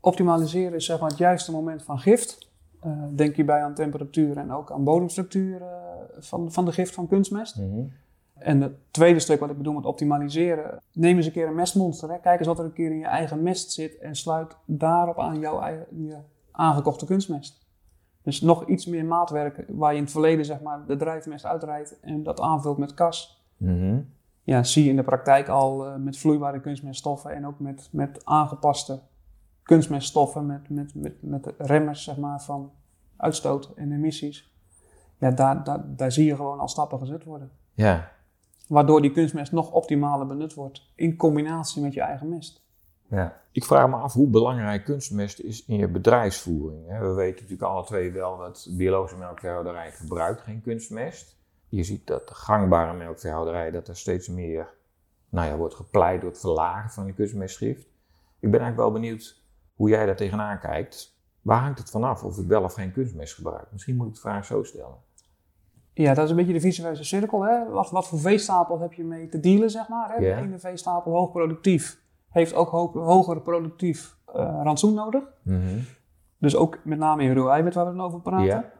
Optimaliseren 0.00 0.74
is 0.74 0.84
zeg 0.84 1.00
maar 1.00 1.08
het 1.08 1.18
juiste 1.18 1.52
moment 1.52 1.82
van 1.82 1.98
gift. 1.98 2.50
Uh, 2.84 3.02
denk 3.10 3.36
hierbij 3.36 3.62
aan 3.62 3.74
temperatuur 3.74 4.36
en 4.36 4.52
ook 4.52 4.72
aan 4.72 4.84
bodemstructuur 4.84 5.60
uh, 5.60 5.66
van, 6.18 6.52
van 6.52 6.64
de 6.64 6.72
gift 6.72 6.94
van 6.94 7.08
kunstmest. 7.08 7.56
Mhm. 7.56 7.84
En 8.34 8.60
het 8.60 8.72
tweede 8.90 9.18
stuk 9.18 9.40
wat 9.40 9.50
ik 9.50 9.56
bedoel 9.56 9.72
met 9.72 9.84
optimaliseren, 9.84 10.82
neem 10.92 11.16
eens 11.16 11.26
een 11.26 11.32
keer 11.32 11.46
een 11.46 11.54
mestmonster. 11.54 12.10
Hè. 12.10 12.18
Kijk 12.18 12.38
eens 12.38 12.48
wat 12.48 12.58
er 12.58 12.64
een 12.64 12.72
keer 12.72 12.90
in 12.90 12.98
je 12.98 13.06
eigen 13.06 13.42
mest 13.42 13.72
zit 13.72 13.98
en 13.98 14.16
sluit 14.16 14.56
daarop 14.64 15.18
aan 15.18 15.38
jouw 15.38 15.60
eigen, 15.60 15.86
je 15.90 16.16
aangekochte 16.50 17.06
kunstmest. 17.06 17.65
Dus 18.26 18.40
nog 18.40 18.66
iets 18.66 18.86
meer 18.86 19.04
maatwerk 19.04 19.64
waar 19.68 19.90
je 19.90 19.96
in 19.96 20.02
het 20.02 20.12
verleden 20.12 20.44
zeg 20.44 20.60
maar, 20.60 20.86
de 20.86 20.96
drijfmest 20.96 21.44
uitrijdt 21.44 22.00
en 22.00 22.22
dat 22.22 22.40
aanvult 22.40 22.78
met 22.78 22.94
kas. 22.94 23.46
Mhm. 23.56 24.00
Ja, 24.42 24.62
zie 24.62 24.84
je 24.84 24.90
in 24.90 24.96
de 24.96 25.02
praktijk 25.02 25.48
al 25.48 25.86
uh, 25.86 25.96
met 25.96 26.18
vloeibare 26.18 26.60
kunstmeststoffen 26.60 27.34
en 27.34 27.46
ook 27.46 27.58
met, 27.58 27.88
met 27.92 28.20
aangepaste 28.24 29.00
kunstmeststoffen, 29.62 30.46
met, 30.46 30.70
met, 30.70 30.94
met, 30.94 31.22
met 31.22 31.54
remmers 31.58 32.04
zeg 32.04 32.16
maar, 32.16 32.42
van 32.42 32.72
uitstoot 33.16 33.72
en 33.74 33.92
emissies 33.92 34.54
ja, 35.18 35.30
daar, 35.30 35.64
daar, 35.64 35.84
daar 35.96 36.12
zie 36.12 36.26
je 36.26 36.36
gewoon 36.36 36.58
al 36.58 36.68
stappen 36.68 36.98
gezet 36.98 37.24
worden. 37.24 37.50
Ja. 37.74 38.12
Waardoor 38.68 39.02
die 39.02 39.12
kunstmest 39.12 39.52
nog 39.52 39.72
optimaler 39.72 40.26
benut 40.26 40.54
wordt 40.54 40.92
in 40.94 41.16
combinatie 41.16 41.82
met 41.82 41.94
je 41.94 42.00
eigen 42.00 42.28
mest. 42.28 42.65
Ja. 43.08 43.40
Ik 43.52 43.64
vraag 43.64 43.88
me 43.88 43.96
af 43.96 44.12
hoe 44.12 44.28
belangrijk 44.28 44.84
kunstmest 44.84 45.40
is 45.40 45.64
in 45.64 45.76
je 45.76 45.88
bedrijfsvoering. 45.88 46.98
We 46.98 47.12
weten 47.12 47.42
natuurlijk 47.42 47.70
alle 47.70 47.84
twee 47.84 48.12
wel 48.12 48.36
dat 48.36 48.68
biologische 48.70 49.18
melkveehouderij 49.18 49.90
gebruikt 49.92 50.40
geen 50.40 50.62
kunstmest. 50.62 51.36
Je 51.68 51.82
ziet 51.82 52.06
dat 52.06 52.28
de 52.28 52.34
gangbare 52.34 52.96
melkveehouderij, 52.96 53.70
dat 53.70 53.88
er 53.88 53.96
steeds 53.96 54.28
meer 54.28 54.68
nou 55.28 55.48
ja, 55.48 55.56
wordt 55.56 55.74
gepleit 55.74 56.20
door 56.20 56.30
het 56.30 56.40
verlagen 56.40 56.90
van 56.90 57.04
die 57.04 57.14
kunstmestschrift. 57.14 57.86
Ik 58.40 58.50
ben 58.50 58.60
eigenlijk 58.60 58.76
wel 58.76 58.92
benieuwd 59.00 59.42
hoe 59.74 59.88
jij 59.88 60.06
daar 60.06 60.16
tegenaan 60.16 60.58
kijkt. 60.58 61.18
Waar 61.42 61.60
hangt 61.60 61.78
het 61.78 61.90
vanaf 61.90 62.24
of 62.24 62.38
ik 62.38 62.46
wel 62.46 62.62
of 62.62 62.74
geen 62.74 62.92
kunstmest 62.92 63.34
gebruik? 63.34 63.66
Misschien 63.72 63.96
moet 63.96 64.06
ik 64.06 64.14
de 64.14 64.20
vraag 64.20 64.44
zo 64.44 64.62
stellen. 64.62 64.96
Ja, 65.92 66.14
dat 66.14 66.24
is 66.24 66.30
een 66.30 66.36
beetje 66.36 66.52
de 66.52 66.60
visuele 66.60 67.04
cirkel. 67.04 67.42
Hè? 67.42 67.68
Wat, 67.68 67.90
wat 67.90 68.08
voor 68.08 68.18
veestapel 68.18 68.80
heb 68.80 68.92
je 68.92 69.04
mee 69.04 69.28
te 69.28 69.40
dealen, 69.40 69.70
zeg 69.70 69.88
maar? 69.88 70.14
Hè? 70.14 70.20
De 70.20 70.34
ene 70.34 70.58
veestapel 70.58 71.12
hoogproductief 71.12 72.04
heeft 72.36 72.54
ook 72.54 72.68
ho 72.68 72.92
hoger 72.92 73.40
productief 73.40 74.16
uh, 74.28 74.34
rantsoen 74.62 74.94
nodig. 74.94 75.22
Mhm. 75.42 75.78
Dus 76.38 76.56
ook 76.56 76.78
met 76.84 76.98
name 76.98 77.22
in 77.22 77.32
ruw 77.32 77.48
eiwit 77.48 77.74
waar 77.74 77.84
we 77.84 77.90
het 77.90 78.00
over 78.00 78.20
praten. 78.20 78.46
Ja. 78.46 78.72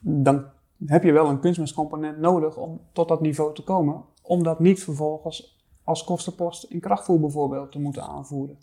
Dan 0.00 0.44
heb 0.86 1.02
je 1.02 1.12
wel 1.12 1.28
een 1.28 1.40
kunstmestcomponent 1.40 2.18
nodig 2.18 2.56
om 2.56 2.80
tot 2.92 3.08
dat 3.08 3.20
niveau 3.20 3.54
te 3.54 3.64
komen. 3.64 4.04
Om 4.22 4.42
dat 4.42 4.60
niet 4.60 4.84
vervolgens 4.84 5.64
als 5.84 6.04
kostenpost 6.04 6.64
in 6.64 6.80
krachtvoer 6.80 7.20
bijvoorbeeld 7.20 7.72
te 7.72 7.80
moeten 7.80 8.02
aanvoeren. 8.02 8.58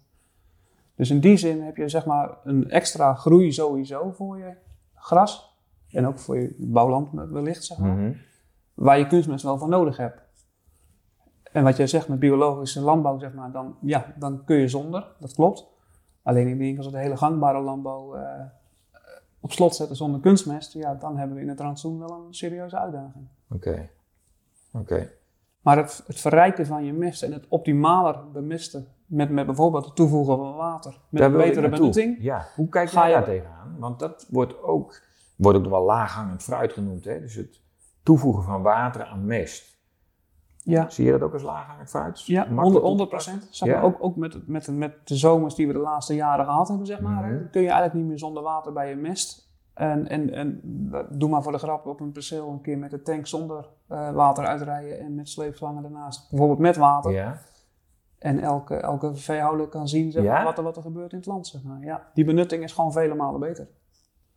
Dus 0.96 1.10
in 1.10 1.20
die 1.20 1.38
zin 1.38 1.62
heb 1.62 1.78
je 1.78 1.90
zeg 1.90 2.06
maar 2.06 2.38
een 2.44 2.70
extra 2.70 3.14
groei 3.14 3.52
sowieso 3.52 4.12
voor 4.12 4.38
je 4.38 4.54
gras. 4.96 5.56
En 5.92 6.08
ook 6.08 6.20
voor 6.20 6.40
je 6.40 6.56
bouwland 6.58 7.10
wellicht, 7.12 7.64
zeg 7.64 7.78
maar. 7.78 7.96
Mhm. 7.96 8.14
Waar 8.74 9.00
je 9.00 9.08
kunstmest 9.08 9.44
wel 9.44 9.58
voor 9.58 9.70
nodig 9.70 9.98
hebt. 9.98 10.22
En 11.58 11.64
wat 11.64 11.78
jij 11.78 11.88
zegt 11.88 12.08
met 12.08 12.20
biologische 12.20 12.82
landbouw, 12.82 13.20
zeg 13.20 13.34
maar, 13.34 13.52
dan, 13.52 13.76
ja, 13.82 14.14
dan 14.16 14.44
kun 14.46 14.56
je 14.58 14.68
zonder. 14.68 15.08
Dat 15.20 15.34
klopt. 15.34 15.68
Alleen 16.24 16.48
ik 16.48 16.58
denk 16.58 16.78
als 16.78 16.86
we 16.86 16.92
de 16.92 16.98
hele 16.98 17.18
gangbare 17.18 17.60
landbouw 17.62 18.16
eh, 18.16 18.42
op 19.40 19.52
slot 19.52 19.76
zetten 19.76 19.96
zonder 19.96 20.20
kunstmest, 20.20 20.74
ja, 20.74 20.94
dan 20.94 21.18
hebben 21.18 21.36
we 21.36 21.42
in 21.42 21.50
het 21.50 21.60
rantsoen 21.60 22.00
wel 22.00 22.12
een 22.28 22.34
serieuze 22.34 22.78
uitdaging. 22.78 23.28
Oké. 23.50 23.90
Oké. 24.74 25.10
Maar 25.62 25.78
het, 25.78 26.04
het 26.08 26.20
verrijken 26.20 26.66
van 26.66 26.86
je 26.86 26.94
mest 26.94 27.24
en 27.24 27.32
het 27.34 27.46
optimaler 27.48 28.32
bemisten 28.34 28.88
met, 29.06 29.30
met 29.30 29.46
bijvoorbeeld 29.46 29.86
het 29.86 29.96
toevoegen 29.96 30.38
van 30.38 30.56
water, 30.56 31.00
met 31.10 31.22
Daar 31.22 31.32
een 31.32 31.38
betere 31.38 31.70
benutting. 31.70 32.18
Ja, 32.20 32.48
hoe 32.56 32.70
kijk 32.70 32.90
je- 32.90 32.96
daar 32.96 33.24
tegenaan? 33.24 33.76
Want 33.80 34.00
dat 34.00 34.28
wordt 34.30 34.64
ook, 34.64 35.02
wordt 35.36 35.58
ook 35.58 35.70
wel 35.70 35.84
laaghangend 35.84 36.44
fruit 36.44 36.74
genoemd. 36.74 37.06
Hè? 37.06 37.20
Dus 37.20 37.36
het 37.36 37.62
toevoegen 38.04 38.44
van 38.44 38.62
water 38.62 39.04
aan 39.04 39.26
mest. 39.26 39.77
Ja, 40.70 40.90
Zie 40.90 41.06
je 41.06 41.12
dat 41.12 41.22
ook 41.22 41.34
als 41.34 41.44
laaghangend 41.44 41.90
fruit? 41.90 42.26
ja 42.26 42.40
Makkelijk 42.40 42.62
100, 42.64 42.72
toe 42.74 42.82
te 42.82 42.88
100 42.88 43.10
passen? 43.10 43.32
procent. 43.34 43.56
Zeg 43.56 43.70
maar, 43.70 43.78
Ja? 43.78 43.84
ook 43.84 43.98
ook 44.00 44.16
met, 44.16 44.48
met, 44.48 44.68
met 44.68 44.94
de 45.04 45.16
zomers 45.16 45.56
die 45.56 45.68
we 45.68 45.74
de 45.74 45.80
laatste 45.80 46.16
jaren 46.16 46.46
gehad 46.46 46.68
hebben, 46.68 46.86
zeg 46.86 47.00
maar, 47.02 47.24
Mhm. 47.24 47.50
kun 47.52 47.62
je 47.62 47.68
eigenlijk 47.68 47.94
niet 47.94 48.06
meer 48.08 48.20
zonder 48.20 48.44
water 48.44 48.74
bij 48.74 48.90
je 48.90 48.96
mest. 48.96 49.46
En, 49.74 50.08
en, 50.08 50.34
en 50.34 50.60
doe 51.10 51.30
maar 51.30 51.44
voor 51.44 51.52
de 51.52 51.58
grap 51.58 51.86
op 51.86 52.00
een 52.00 52.12
perceel 52.12 52.50
een 52.50 52.62
keer 52.62 52.78
met 52.78 52.92
de 52.92 53.02
tank 53.02 53.28
zonder 53.28 53.70
eh, 53.88 54.12
water 54.12 54.46
uitrijden 54.46 55.00
en 55.00 55.16
met 55.16 55.30
sleepslangen 55.30 55.84
ernaast. 55.84 56.30
Bijvoorbeeld 56.30 56.60
met 56.60 56.76
water. 56.76 57.12
Ja. 57.12 57.38
En 58.20 58.40
elke, 58.40 58.76
elke 58.76 59.16
veehouder 59.16 59.68
kan 59.68 59.88
zien 59.88 60.12
zeg 60.12 60.24
Ja? 60.24 60.44
wat, 60.44 60.58
er, 60.58 60.64
wat 60.64 60.76
er 60.76 60.82
gebeurt 60.82 61.12
in 61.12 61.18
het 61.18 61.28
land. 61.28 61.48
Zeg 61.48 61.64
maar. 61.64 61.82
ja, 61.84 62.08
die 62.14 62.26
benutting 62.26 62.64
is 62.64 62.74
gewoon 62.74 62.92
vele 62.92 63.16
malen 63.16 63.40
beter. 63.40 63.68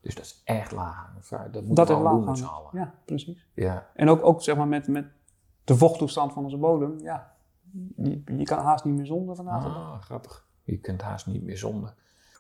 Dus 0.00 0.14
dat 0.14 0.25
is 0.25 0.40
echt 0.44 0.75
fruit. 1.20 1.52
Dat 1.52 1.64
moet 1.64 1.76
Dat 1.76 1.88
is 1.88 1.94
gewoon 1.96 2.12
doen 2.16 2.25
met 2.25 2.38
z'n 2.38 2.42
laaggang. 2.44 2.66
allen. 2.72 2.80
Ja, 2.84 2.94
precies. 3.04 3.46
Ja. 3.54 3.87
En 3.94 4.08
ook, 4.08 4.25
ook 4.25 4.42
zeg 4.42 4.56
maar, 4.56 4.68
met, 4.68 4.88
met 4.88 5.04
de 5.71 5.77
vochttoestand 5.77 6.33
van 6.33 6.45
onze 6.45 6.57
bodem. 6.57 6.99
Ja, 6.99 7.33
je, 7.97 8.23
je 8.37 8.45
kan 8.45 8.59
haast 8.59 8.85
niet 8.85 8.97
meer 8.97 9.07
zonder 9.07 9.37
vandaag. 9.37 9.62
dag. 9.62 9.77
Ah, 9.77 10.00
grappig. 10.00 10.47
Je 10.65 10.77
kunt 10.79 11.03
haast 11.03 11.27
niet 11.27 11.43
meer 11.43 11.59
zonder. 11.59 11.95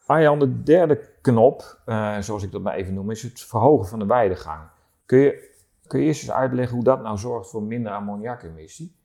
Arjan, 0.06 0.38
de 0.38 0.62
derde 0.62 1.08
knop, 1.20 1.80
eh, 1.84 2.18
zoals 2.18 2.42
ik 2.42 2.52
dat 2.52 2.62
maar 2.62 2.74
even 2.74 2.94
noem, 2.94 3.10
is 3.10 3.22
het 3.22 3.40
verhogen 3.40 3.88
van 3.88 3.98
de 3.98 4.06
weidegang. 4.06 4.62
Kun 5.06 5.18
je, 5.18 5.54
kun 5.86 6.00
je 6.00 6.06
eerst 6.06 6.22
eens 6.22 6.30
uitleggen 6.30 6.74
hoe 6.74 6.84
dat 6.84 7.02
nou 7.02 7.18
zorgt 7.18 7.50
voor 7.50 7.62
minder 7.62 7.92
ammoniakemissie? 7.92 8.96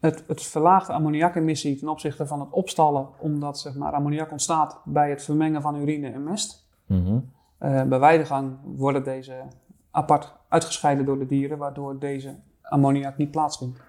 Het, 0.00 0.24
het 0.26 0.42
verlaagt 0.42 0.86
de 0.86 0.92
ammoniakemissie 0.92 1.78
ten 1.78 1.88
opzichte 1.88 2.26
van 2.26 2.40
het 2.40 2.50
opstallen, 2.50 3.08
omdat 3.18 3.58
zeg 3.58 3.74
maar, 3.74 3.92
ammoniak 3.92 4.30
ontstaat 4.30 4.80
bij 4.84 5.10
het 5.10 5.22
vermengen 5.22 5.62
van 5.62 5.76
urine 5.76 6.10
en 6.10 6.24
mest. 6.24 6.68
Mhm. 6.86 7.18
Eh, 7.58 7.82
bij 7.82 7.98
weidegang 7.98 8.58
worden 8.64 9.04
deze 9.04 9.42
apart 9.90 10.34
uitgescheiden 10.48 11.04
door 11.04 11.18
de 11.18 11.26
dieren, 11.26 11.58
waardoor 11.58 11.98
deze 11.98 12.40
ammoniak 12.72 13.16
niet 13.16 13.30
plaatsvindt. 13.30 13.80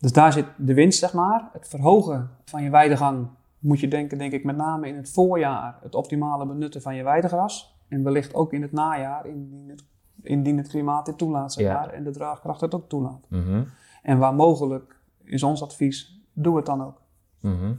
Dus 0.00 0.12
daar 0.12 0.32
zit 0.32 0.46
de 0.56 0.74
winst, 0.74 0.98
zeg 0.98 1.12
maar. 1.12 1.48
Het 1.52 1.68
verhogen 1.68 2.30
van 2.44 2.62
je 2.62 2.70
weidegang 2.70 3.26
moet 3.58 3.80
je 3.80 3.88
denken, 3.88 4.18
denk 4.18 4.32
ik, 4.32 4.44
met 4.44 4.56
name 4.56 4.88
in 4.88 4.96
het 4.96 5.10
voorjaar 5.10 5.78
het 5.82 5.94
optimale 5.94 6.46
benutten 6.46 6.82
van 6.82 6.94
je 6.94 7.02
weidegras. 7.02 7.76
En 7.88 8.02
wellicht 8.02 8.34
ook 8.34 8.52
in 8.52 8.62
het 8.62 8.72
najaar, 8.72 9.26
indien 9.26 9.68
het, 9.68 9.84
indien 10.22 10.56
het 10.56 10.68
klimaat 10.68 11.06
dit 11.06 11.18
toelaat, 11.18 11.52
zeg 11.52 11.64
Ja. 11.64 11.74
maar, 11.74 11.88
en 11.88 12.04
de 12.04 12.10
draagkracht 12.10 12.60
het 12.60 12.74
ook 12.74 12.88
toelaat. 12.88 13.26
Mhm. 13.28 13.62
En 14.02 14.18
waar 14.18 14.34
mogelijk 14.34 14.96
is 15.24 15.42
ons 15.42 15.62
advies, 15.62 16.20
doe 16.32 16.56
het 16.56 16.66
dan 16.66 16.84
ook. 16.84 17.00
Mhm. 17.40 17.72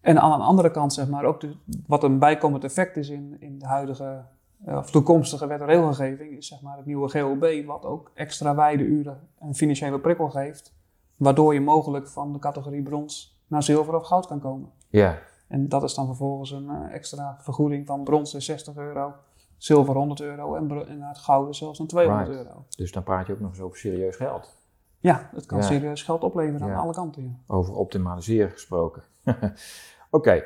En 0.00 0.20
aan 0.20 0.38
de 0.38 0.44
andere 0.44 0.70
kant, 0.70 0.92
zeg 0.92 1.08
maar, 1.08 1.24
ook 1.24 1.40
de, 1.40 1.54
wat 1.86 2.02
een 2.02 2.18
bijkomend 2.18 2.64
effect 2.64 2.96
is 2.96 3.08
in, 3.08 3.36
in 3.40 3.58
de 3.58 3.66
huidige 3.66 4.24
of 4.64 4.90
toekomstige 4.90 5.46
wet 5.46 5.60
en 5.60 5.66
regelgeving, 5.66 6.36
is 6.36 6.46
zeg 6.46 6.60
maar 6.62 6.76
het 6.76 6.86
nieuwe 6.86 7.08
GOB, 7.08 7.66
wat 7.66 7.84
ook 7.84 8.10
extra 8.14 8.54
weideuren 8.54 9.28
en 9.38 9.54
financiële 9.54 9.98
prikkel 10.00 10.28
geeft, 10.30 10.74
waardoor 11.16 11.54
je 11.54 11.60
mogelijk 11.60 12.08
van 12.08 12.32
de 12.32 12.38
categorie 12.38 12.82
brons 12.82 13.40
naar 13.46 13.62
zilver 13.62 13.94
of 13.94 14.02
goud 14.06 14.26
kan 14.26 14.40
komen. 14.40 14.70
Ja, 14.88 15.18
En 15.48 15.68
dat 15.68 15.82
is 15.82 15.94
dan 15.94 16.06
vervolgens 16.06 16.50
een 16.50 16.68
eh, 16.70 16.94
extra 16.94 17.36
vergoeding 17.40 17.86
van 17.86 18.04
brons 18.04 18.34
is 18.34 18.44
60 18.44 18.76
euro, 18.76 19.12
zilver 19.56 19.94
100 19.94 20.20
euro 20.20 20.54
en, 20.54 20.88
en 20.88 21.02
het 21.02 21.18
gouden 21.18 21.54
zelfs 21.54 21.78
een 21.78 21.86
200 21.86 22.28
Right. 22.28 22.44
euro. 22.46 22.64
dus 22.76 22.92
dan 22.92 23.02
praat 23.02 23.26
je 23.26 23.32
ook 23.32 23.40
nog 23.40 23.50
eens 23.50 23.60
over 23.60 23.78
serieus 23.78 24.16
geld. 24.16 24.56
Ja, 25.00 25.30
het 25.34 25.46
kan 25.46 25.58
Ja. 25.58 25.64
serieus 25.64 26.02
geld 26.02 26.24
opleveren 26.24 26.66
Ja. 26.68 26.74
aan 26.74 26.80
alle 26.82 26.92
kanten. 26.92 27.22
Ja. 27.22 27.54
Over 27.54 27.74
optimaliseren 27.74 28.50
gesproken. 28.50 29.02
Oké, 30.10 30.44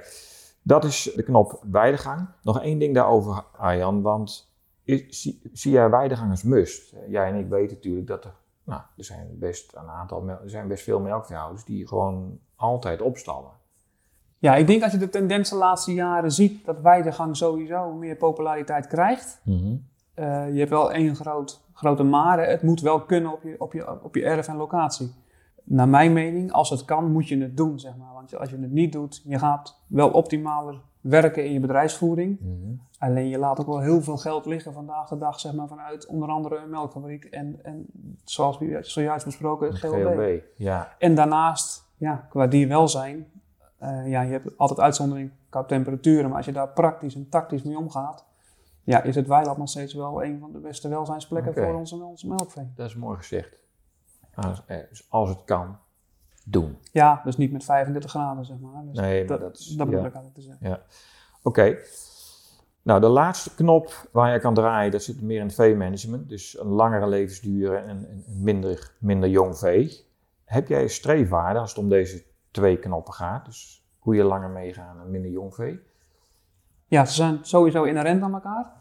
dat 0.62 0.84
is 0.84 1.12
de 1.16 1.22
knop 1.22 1.62
weidegang. 1.70 2.28
Nog 2.42 2.60
één 2.60 2.78
ding 2.78 2.94
daarover, 2.94 3.44
Arjan, 3.56 4.02
want 4.02 4.52
is, 4.84 5.22
zie, 5.22 5.40
zie 5.52 5.72
jij 5.72 5.90
weidegang 5.90 6.30
als 6.30 6.42
must? 6.42 6.94
Jij 7.08 7.28
en 7.28 7.34
ik 7.34 7.48
weten 7.48 7.76
natuurlijk 7.76 8.06
dat 8.06 8.24
er, 8.24 8.34
nou, 8.64 8.80
er 8.96 9.04
zijn 9.04 9.38
best 9.38 9.72
een 9.76 9.88
aantal, 9.88 10.28
er 10.28 10.50
zijn 10.50 10.68
best 10.68 10.84
veel 10.84 11.00
melkveehouders 11.00 11.64
die 11.64 11.88
gewoon 11.88 12.38
altijd 12.56 13.02
opstallen. 13.02 13.50
Ja, 14.38 14.54
ik 14.54 14.66
denk 14.66 14.82
als 14.82 14.92
je 14.92 14.98
de 14.98 15.08
tendens 15.08 15.50
de 15.50 15.56
laatste 15.56 15.94
jaren 15.94 16.32
ziet 16.32 16.64
dat 16.64 16.80
weidegang 16.80 17.36
sowieso 17.36 17.92
meer 17.92 18.16
populariteit 18.16 18.86
krijgt. 18.86 19.40
Eh, 20.14 20.52
je 20.52 20.58
hebt 20.58 20.70
wel 20.70 20.92
één 20.92 21.16
groot, 21.16 21.60
grote 21.72 22.02
maar. 22.02 22.48
Het 22.48 22.62
moet 22.62 22.80
wel 22.80 23.00
kunnen 23.00 23.32
op 23.32 23.42
je, 23.42 23.54
op, 23.58 23.72
je, 23.72 24.02
op 24.02 24.14
je 24.14 24.24
erf 24.24 24.48
en 24.48 24.56
locatie. 24.56 25.12
Naar 25.64 25.88
mijn 25.88 26.12
mening, 26.12 26.52
als 26.52 26.70
het 26.70 26.84
kan, 26.84 27.12
moet 27.12 27.28
je 27.28 27.38
het 27.38 27.56
doen, 27.56 27.78
zeg 27.78 27.96
maar. 27.96 28.12
Want 28.12 28.36
als 28.36 28.50
je 28.50 28.58
het 28.58 28.70
niet 28.70 28.92
doet, 28.92 29.22
je 29.24 29.38
gaat 29.38 29.82
wel 29.86 30.10
optimaler 30.10 30.80
werken 31.00 31.44
in 31.44 31.52
je 31.52 31.60
bedrijfsvoering. 31.60 32.40
Mhm. 32.40 32.74
Alleen 32.98 33.28
je 33.28 33.38
laat 33.38 33.60
ook 33.60 33.66
wel 33.66 33.80
heel 33.80 34.02
veel 34.02 34.16
geld 34.16 34.46
liggen 34.46 34.72
vandaag 34.72 35.08
de 35.08 35.18
dag, 35.18 35.40
zeg 35.40 35.52
maar, 35.52 35.68
vanuit 35.68 36.06
onder 36.06 36.28
andere 36.28 36.56
een 36.56 36.70
melkfabriek 36.70 37.24
en, 37.24 37.58
en 37.62 37.86
zoals 38.24 38.58
we 38.58 38.78
zojuist 38.80 39.24
besproken, 39.24 39.66
het 39.68 39.78
GLB. 39.78 40.42
Ja. 40.56 40.94
En 40.98 41.14
daarnaast, 41.14 41.84
ja, 41.96 42.26
qua 42.28 42.46
dierwelzijn, 42.46 43.26
eh 43.78 44.08
ja, 44.10 44.20
je 44.20 44.32
hebt 44.32 44.58
altijd 44.58 44.80
uitzondering 44.80 45.30
qua 45.48 45.64
temperaturen, 45.64 46.28
maar 46.28 46.36
als 46.36 46.46
je 46.46 46.52
daar 46.52 46.68
praktisch 46.68 47.14
en 47.14 47.28
tactisch 47.28 47.62
mee 47.62 47.78
omgaat, 47.78 48.24
ja, 48.82 49.02
is 49.02 49.14
het 49.14 49.26
weiland 49.26 49.58
nog 49.58 49.68
steeds 49.68 49.94
wel 49.94 50.24
een 50.24 50.38
van 50.38 50.52
de 50.52 50.58
beste 50.58 50.88
welzijnsplekken 50.88 51.50
Oké. 51.50 51.64
voor 51.64 51.74
onze, 51.74 51.96
onze 51.96 52.28
melkvee. 52.28 52.72
Dat 52.74 52.86
is 52.86 52.96
mooi 52.96 53.16
gezegd. 53.16 53.61
Als, 54.34 54.62
dus 54.90 55.06
als 55.08 55.28
het 55.28 55.44
kan, 55.44 55.76
doen. 56.44 56.78
Ja, 56.92 57.20
dus 57.24 57.36
niet 57.36 57.52
met 57.52 57.64
35 57.64 58.10
graden, 58.10 58.44
zeg 58.44 58.58
maar. 58.58 58.82
Dus 58.84 58.98
Nee, 58.98 59.18
maar 59.18 59.26
dat, 59.38 59.40
dat 59.40 59.58
is- 59.58 59.66
dat 59.66 59.86
bedoel 59.86 60.00
ja. 60.02 60.06
ik 60.06 60.14
eigenlijk 60.14 60.34
te 60.34 60.56
zeggen. 60.58 60.80
Oké. 61.42 61.76
Nou, 62.82 63.00
de 63.00 63.08
laatste 63.08 63.54
knop 63.54 64.08
waar 64.12 64.32
je 64.32 64.38
kan 64.40 64.54
draaien, 64.54 64.90
dat 64.92 65.02
zit 65.02 65.22
meer 65.22 65.40
in 65.40 65.46
het 65.46 65.54
veemanagement. 65.54 66.28
Dus 66.28 66.58
een 66.60 66.66
langere 66.66 67.06
levensduur 67.06 67.74
en 67.74 67.88
een 67.88 68.08
een 68.10 68.24
minder, 68.42 68.92
minder 68.98 69.28
jong 69.28 69.58
vee. 69.58 70.06
Heb 70.44 70.68
jij 70.68 70.88
streefwaarden 70.88 71.60
als 71.62 71.70
het 71.70 71.78
om 71.78 71.88
deze 71.88 72.24
twee 72.50 72.78
knoppen 72.78 73.14
gaat? 73.14 73.44
Dus 73.44 73.84
hoe 73.98 74.14
je 74.14 74.24
langer 74.24 74.48
meegaan 74.50 75.00
en 75.00 75.10
minder 75.10 75.30
jong 75.30 75.54
vee? 75.54 75.80
Ja, 76.86 77.04
ze 77.04 77.14
zijn 77.14 77.38
sowieso 77.42 77.82
inherent 77.84 78.22
aan 78.22 78.34
elkaar. 78.34 78.72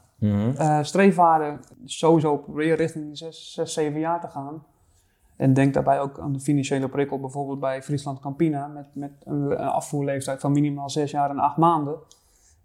Eh 0.55 0.79
streefwaarden 0.83 1.59
sowieso 1.85 2.37
proberen 2.37 2.77
richting 2.77 3.05
die 3.05 3.15
6, 3.15 3.53
6, 3.53 3.73
7 3.73 3.99
jaar 3.99 4.21
te 4.21 4.27
gaan. 4.27 4.65
En 5.41 5.53
denk 5.53 5.73
daarbij 5.73 5.99
ook 5.99 6.19
aan 6.19 6.33
de 6.33 6.39
financiële 6.39 6.89
prikkel, 6.89 7.19
bijvoorbeeld 7.19 7.59
bij 7.59 7.83
Friesland 7.83 8.19
Campina, 8.19 8.67
met, 8.67 8.85
met 8.93 9.11
een, 9.23 9.57
afvoerleeftijd 9.57 10.39
van 10.41 10.51
minimaal 10.51 10.89
6 10.89 11.11
jaar 11.11 11.29
en 11.29 11.39
8 11.39 11.57
maanden. 11.57 11.95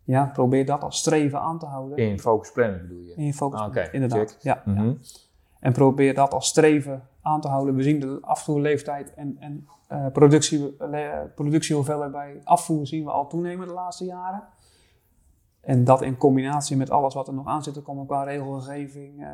Ja, 0.05 0.31
probeer 0.33 0.67
dat 0.67 0.83
als 0.83 0.99
streven 0.99 1.41
aan 1.41 1.59
te 1.59 1.67
houden. 1.67 1.99
In 1.99 2.21
Focus 2.21 2.53
Planet 2.53 2.83
bedoel 2.83 3.03
je? 3.03 3.15
In 3.15 3.35
focus, 3.35 3.61
Ah, 3.61 3.67
oké, 3.67 3.89
inderdaad. 3.93 4.37
Ja, 4.41 4.63
ja. 4.65 4.73
Mhm. 4.73 4.93
En 5.61 5.73
probeer 5.73 6.15
dat 6.15 6.33
als 6.33 6.47
streven 6.47 7.03
aan 7.23 7.41
te 7.41 7.49
houden. 7.49 7.75
We 7.75 7.83
zien 7.83 8.01
de 8.01 8.19
afvoerleeftijd 8.21 9.15
en, 9.15 9.37
en 9.41 9.69
eh, 9.89 10.07
productie, 10.13 10.77
eh, 10.77 11.11
productiehoeveelheid 11.35 12.13
bij 12.13 12.41
afvoer 12.45 12.87
zien 12.87 13.05
we 13.05 13.11
al 13.11 13.27
toenemen 13.27 13.67
de 13.67 13.73
laatste 13.73 14.05
jaren. 14.05 14.43
En 15.61 15.85
dat 15.85 16.03
in 16.03 16.17
combinatie 16.17 16.77
met 16.77 16.91
alles 16.91 17.15
wat 17.15 17.29
er 17.29 17.35
nog 17.35 17.47
aan 17.47 17.63
zit 17.63 17.75
te 17.75 17.83
komen 17.83 18.07
qua 18.07 18.23
regelgeving, 18.23 19.23
eh, 19.23 19.29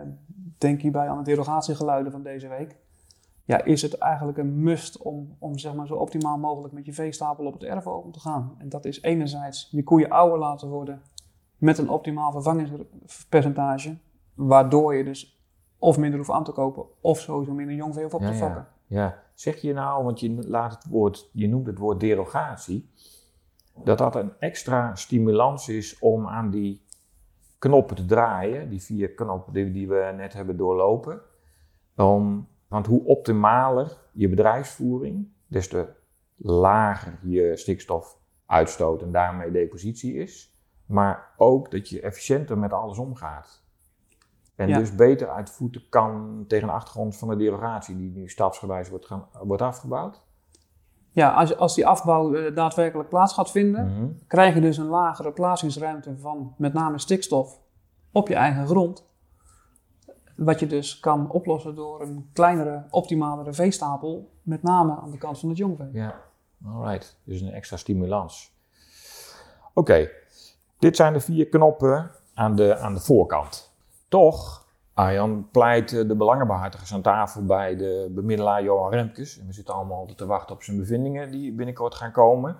denk 0.58 0.80
hierbij 0.80 1.08
aan 1.08 1.18
de 1.18 1.24
derogatiegeluiden 1.24 2.12
van 2.12 2.22
deze 2.22 2.48
week. 2.48 2.80
Ja, 3.44 3.64
is 3.64 3.82
het 3.82 3.98
eigenlijk 3.98 4.38
een 4.38 4.62
must 4.62 4.98
om, 4.98 5.36
om 5.38 5.58
zeg 5.58 5.74
maar 5.74 5.86
zo 5.86 5.94
optimaal 5.94 6.38
mogelijk 6.38 6.74
met 6.74 6.86
je 6.86 6.92
veestapel 6.92 7.46
op 7.46 7.52
het 7.52 7.62
erf 7.64 7.86
om 7.86 8.12
te 8.12 8.20
gaan. 8.20 8.54
En 8.58 8.68
dat 8.68 8.84
is 8.84 9.02
enerzijds 9.02 9.68
je 9.70 9.82
koeien 9.82 10.10
ouder 10.10 10.38
laten 10.38 10.68
worden 10.68 11.02
met 11.56 11.78
een 11.78 11.88
optimaal 11.88 12.32
vervangingspercentage, 12.32 13.96
waardoor 14.34 14.94
je 14.94 15.04
dus 15.04 15.40
of 15.78 15.98
minder 15.98 16.18
hoeft 16.18 16.30
aan 16.30 16.44
te 16.44 16.52
kopen 16.52 16.84
of 17.00 17.18
sowieso 17.18 17.52
minder 17.52 17.74
jong 17.74 17.94
hoeft 17.94 18.14
op 18.14 18.20
Ja, 18.20 18.26
te 18.26 18.32
ja. 18.32 18.38
fokken. 18.38 18.66
Ja, 18.86 19.22
Zeg 19.34 19.60
je 19.60 19.72
nou, 19.72 20.04
want 20.04 20.20
je, 20.20 20.48
laat 20.48 20.72
het 20.72 20.86
woord, 20.88 21.30
je 21.32 21.48
noemt 21.48 21.66
het 21.66 21.78
woord 21.78 22.00
derogatie, 22.00 22.90
dat 23.84 23.98
dat 23.98 24.16
een 24.16 24.32
extra 24.38 24.94
stimulans 24.94 25.68
is 25.68 25.98
om 25.98 26.26
aan 26.26 26.50
die 26.50 26.84
knoppen 27.58 27.96
te 27.96 28.04
draaien, 28.04 28.68
die 28.68 28.82
vier 28.82 29.10
knoppen 29.10 29.52
die, 29.52 29.72
die 29.72 29.88
we 29.88 30.12
net 30.16 30.32
hebben 30.32 30.56
doorlopen. 30.56 31.20
Om, 31.96 32.48
want 32.72 32.86
hoe 32.86 33.04
optimaler 33.04 33.96
je 34.12 34.28
bedrijfsvoering, 34.28 35.28
des 35.46 35.68
te 35.68 35.86
lager 36.36 37.18
je 37.22 37.56
stikstofuitstoot 37.56 39.02
en 39.02 39.12
daarmee 39.12 39.50
depositie 39.50 40.14
is. 40.14 40.56
Maar 40.86 41.32
ook 41.36 41.70
dat 41.70 41.88
je 41.88 42.00
efficiënter 42.00 42.58
met 42.58 42.72
alles 42.72 42.98
omgaat. 42.98 43.62
En 44.54 44.68
Ja. 44.68 44.78
dus 44.78 44.94
beter 44.94 45.28
uit 45.28 45.50
voeten 45.50 45.82
kan 45.88 46.44
tegen 46.48 46.66
de 46.66 46.72
achtergrond 46.74 47.16
van 47.16 47.28
de 47.28 47.36
derogatie 47.36 47.96
die 47.96 48.10
nu 48.10 48.28
stapsgewijs 48.28 48.88
wordt, 48.88 49.06
gaan, 49.06 49.28
wordt 49.42 49.62
afgebouwd. 49.62 50.22
Ja, 51.10 51.30
als, 51.32 51.56
als 51.56 51.74
die 51.74 51.86
afbouw 51.86 52.34
eh, 52.34 52.54
daadwerkelijk 52.54 53.08
plaats 53.08 53.32
gaat 53.34 53.50
vinden, 53.50 53.86
Mhm. 53.86 54.06
krijg 54.26 54.54
je 54.54 54.60
dus 54.60 54.76
een 54.76 54.86
lagere 54.86 55.32
plaatsingsruimte 55.32 56.18
van 56.18 56.54
met 56.58 56.72
name 56.72 56.98
stikstof 56.98 57.60
op 58.12 58.28
je 58.28 58.34
eigen 58.34 58.66
grond. 58.66 59.10
Wat 60.36 60.60
je 60.60 60.66
dus 60.66 61.00
kan 61.00 61.30
oplossen 61.30 61.74
door 61.74 62.00
een 62.00 62.30
kleinere, 62.32 62.84
optimalere 62.90 63.52
veestapel, 63.52 64.30
met 64.42 64.62
name 64.62 64.96
aan 64.96 65.10
de 65.10 65.18
kant 65.18 65.38
van 65.38 65.48
het 65.48 65.58
jongvee. 65.58 65.88
Ja, 65.92 66.20
alright. 66.64 67.16
Dus 67.24 67.40
een 67.40 67.52
extra 67.52 67.76
stimulans. 67.76 68.52
Oké, 69.74 70.10
dit 70.78 70.96
zijn 70.96 71.12
de 71.12 71.20
vier 71.20 71.48
knoppen 71.48 72.10
aan 72.34 72.56
de, 72.56 72.76
aan 72.76 72.94
de 72.94 73.00
voorkant. 73.00 73.72
Toch, 74.08 74.66
Arjan 74.94 75.48
pleit 75.50 75.92
eh, 75.92 76.08
de 76.08 76.16
belangenbehartigers 76.16 76.92
aan 76.94 77.02
tafel 77.02 77.44
bij 77.44 77.76
de 77.76 78.10
bemiddelaar 78.14 78.62
Johan 78.62 78.90
Remkes. 78.90 79.38
En 79.38 79.46
we 79.46 79.52
zitten 79.52 79.74
allemaal 79.74 80.06
te 80.06 80.26
wachten 80.26 80.54
op 80.54 80.62
zijn 80.62 80.76
bevindingen 80.76 81.30
die 81.30 81.52
binnenkort 81.52 81.94
gaan 81.94 82.12
komen. 82.12 82.56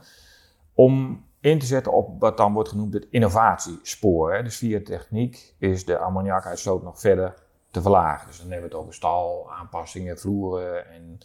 Om 0.74 1.24
in 1.40 1.58
te 1.58 1.66
zetten 1.66 1.92
op 1.92 2.20
wat 2.20 2.36
dan 2.36 2.52
wordt 2.52 2.68
genoemd 2.68 2.94
het 2.94 3.06
innovatiespoor. 3.10 4.34
Hè. 4.34 4.42
Dus 4.42 4.56
via 4.56 4.80
techniek 4.84 5.54
is 5.58 5.84
de 5.84 5.98
ammoniakuitstoot 5.98 6.82
nog 6.82 7.00
verder 7.00 7.34
te 7.72 7.82
verlagen. 7.82 8.26
Dus 8.26 8.38
dan 8.38 8.50
hebben 8.50 8.68
we 8.68 8.74
het 8.74 8.82
over 8.82 8.94
stal, 8.94 9.52
aanpassingen, 9.52 10.18
vloeren 10.18 10.90
en 10.90 11.18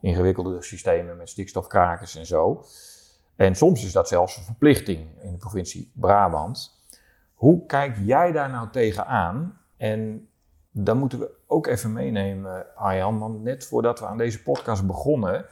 ingewikkelde 0.00 0.62
systemen 0.62 1.16
met 1.16 1.28
stikstofkrakers 1.28 2.16
en 2.16 2.26
zo. 2.26 2.64
En 3.36 3.54
soms 3.54 3.84
is 3.84 3.92
dat 3.92 4.08
zelfs 4.08 4.36
een 4.36 4.44
verplichting 4.44 5.22
in 5.22 5.32
de 5.32 5.38
provincie 5.38 5.90
Brabant. 5.94 6.82
Hoe 7.34 7.66
kijk 7.66 7.96
jij 8.04 8.32
daar 8.32 8.50
nou 8.50 8.70
tegenaan? 8.70 9.58
En 9.76 10.28
dan 10.70 10.98
moeten 10.98 11.18
we 11.18 11.30
ook 11.46 11.66
even 11.66 11.92
meenemen, 11.92 12.76
Arjan, 12.76 13.18
want 13.18 13.42
net 13.42 13.66
voordat 13.66 14.00
we 14.00 14.06
aan 14.06 14.18
deze 14.18 14.42
podcast 14.42 14.86
begonnen, 14.86 15.46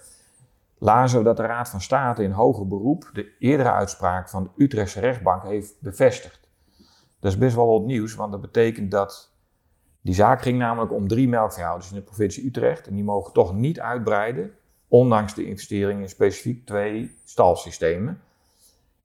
lazen 0.78 1.18
we 1.18 1.24
dat 1.24 1.36
de 1.36 1.46
Raad 1.46 1.68
van 1.68 1.80
State 1.80 2.22
in 2.22 2.30
hoger 2.30 2.66
beroep 2.66 3.10
de 3.12 3.36
eerdere 3.38 3.70
uitspraak 3.70 4.28
van 4.28 4.42
de 4.42 4.64
Utrechtse 4.64 5.00
rechtbank 5.00 5.42
heeft 5.42 5.80
bevestigd. 5.80 6.48
Dat 7.20 7.32
is 7.32 7.38
best 7.38 7.54
wel 7.54 7.66
wat 7.66 7.82
nieuws, 7.82 8.14
want 8.14 8.32
dat 8.32 8.40
betekent 8.40 8.90
dat 8.90 9.31
die 10.02 10.14
zaak 10.14 10.42
ging 10.42 10.58
namelijk 10.58 10.92
om 10.92 11.08
drie 11.08 11.28
melkveehouders 11.28 11.90
in 11.90 11.96
de 11.96 12.02
provincie 12.02 12.46
Utrecht 12.46 12.86
en 12.86 12.94
die 12.94 13.04
mogen 13.04 13.32
toch 13.32 13.54
niet 13.54 13.80
uitbreiden, 13.80 14.52
ondanks 14.88 15.34
de 15.34 15.44
investering 15.46 16.00
in 16.00 16.08
specifiek 16.08 16.66
twee 16.66 17.16
stalsystemen. 17.24 18.20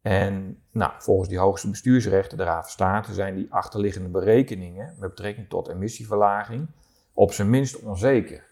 En 0.02 0.62
nou, 0.72 0.92
volgens 0.98 1.30
die 1.30 1.38
hoogste 1.38 1.70
bestuursrechten, 1.70 2.38
de 2.38 2.44
Raad 2.44 2.62
van 2.62 2.72
State, 2.72 3.14
zijn 3.14 3.36
die 3.36 3.48
achterliggende 3.50 4.10
berekeningen 4.10 4.96
met 5.00 5.10
betrekking 5.10 5.50
tot 5.50 5.68
emissieverlaging 5.68 6.68
op 7.14 7.34
zijn 7.34 7.50
minst 7.50 7.80
onzeker. 7.80 8.46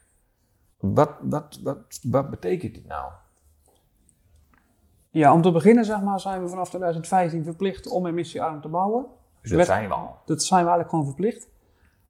Wat, 0.79 1.11
wat, 1.21 1.59
wat, 1.63 1.99
wat 2.03 2.29
betekent 2.29 2.73
dit 2.73 2.87
nou? 2.87 3.11
Ja, 5.09 5.33
om 5.33 5.41
te 5.41 5.51
beginnen 5.51 5.85
zeg 5.85 6.01
maar, 6.01 6.19
zijn 6.19 6.41
we 6.41 6.49
vanaf 6.49 6.67
2015 6.67 7.43
verplicht 7.43 7.87
om 7.87 8.05
emissiearm 8.05 8.61
te 8.61 8.67
bouwen. 8.67 9.05
Dus 9.41 9.49
dat 9.49 9.59
Wet- 9.59 9.67
zijn 9.67 9.87
we 9.87 9.93
al. 9.93 10.17
Dat 10.25 10.43
zijn 10.43 10.63
we 10.63 10.69
eigenlijk 10.69 10.89
gewoon 10.89 11.05
verplicht. 11.05 11.47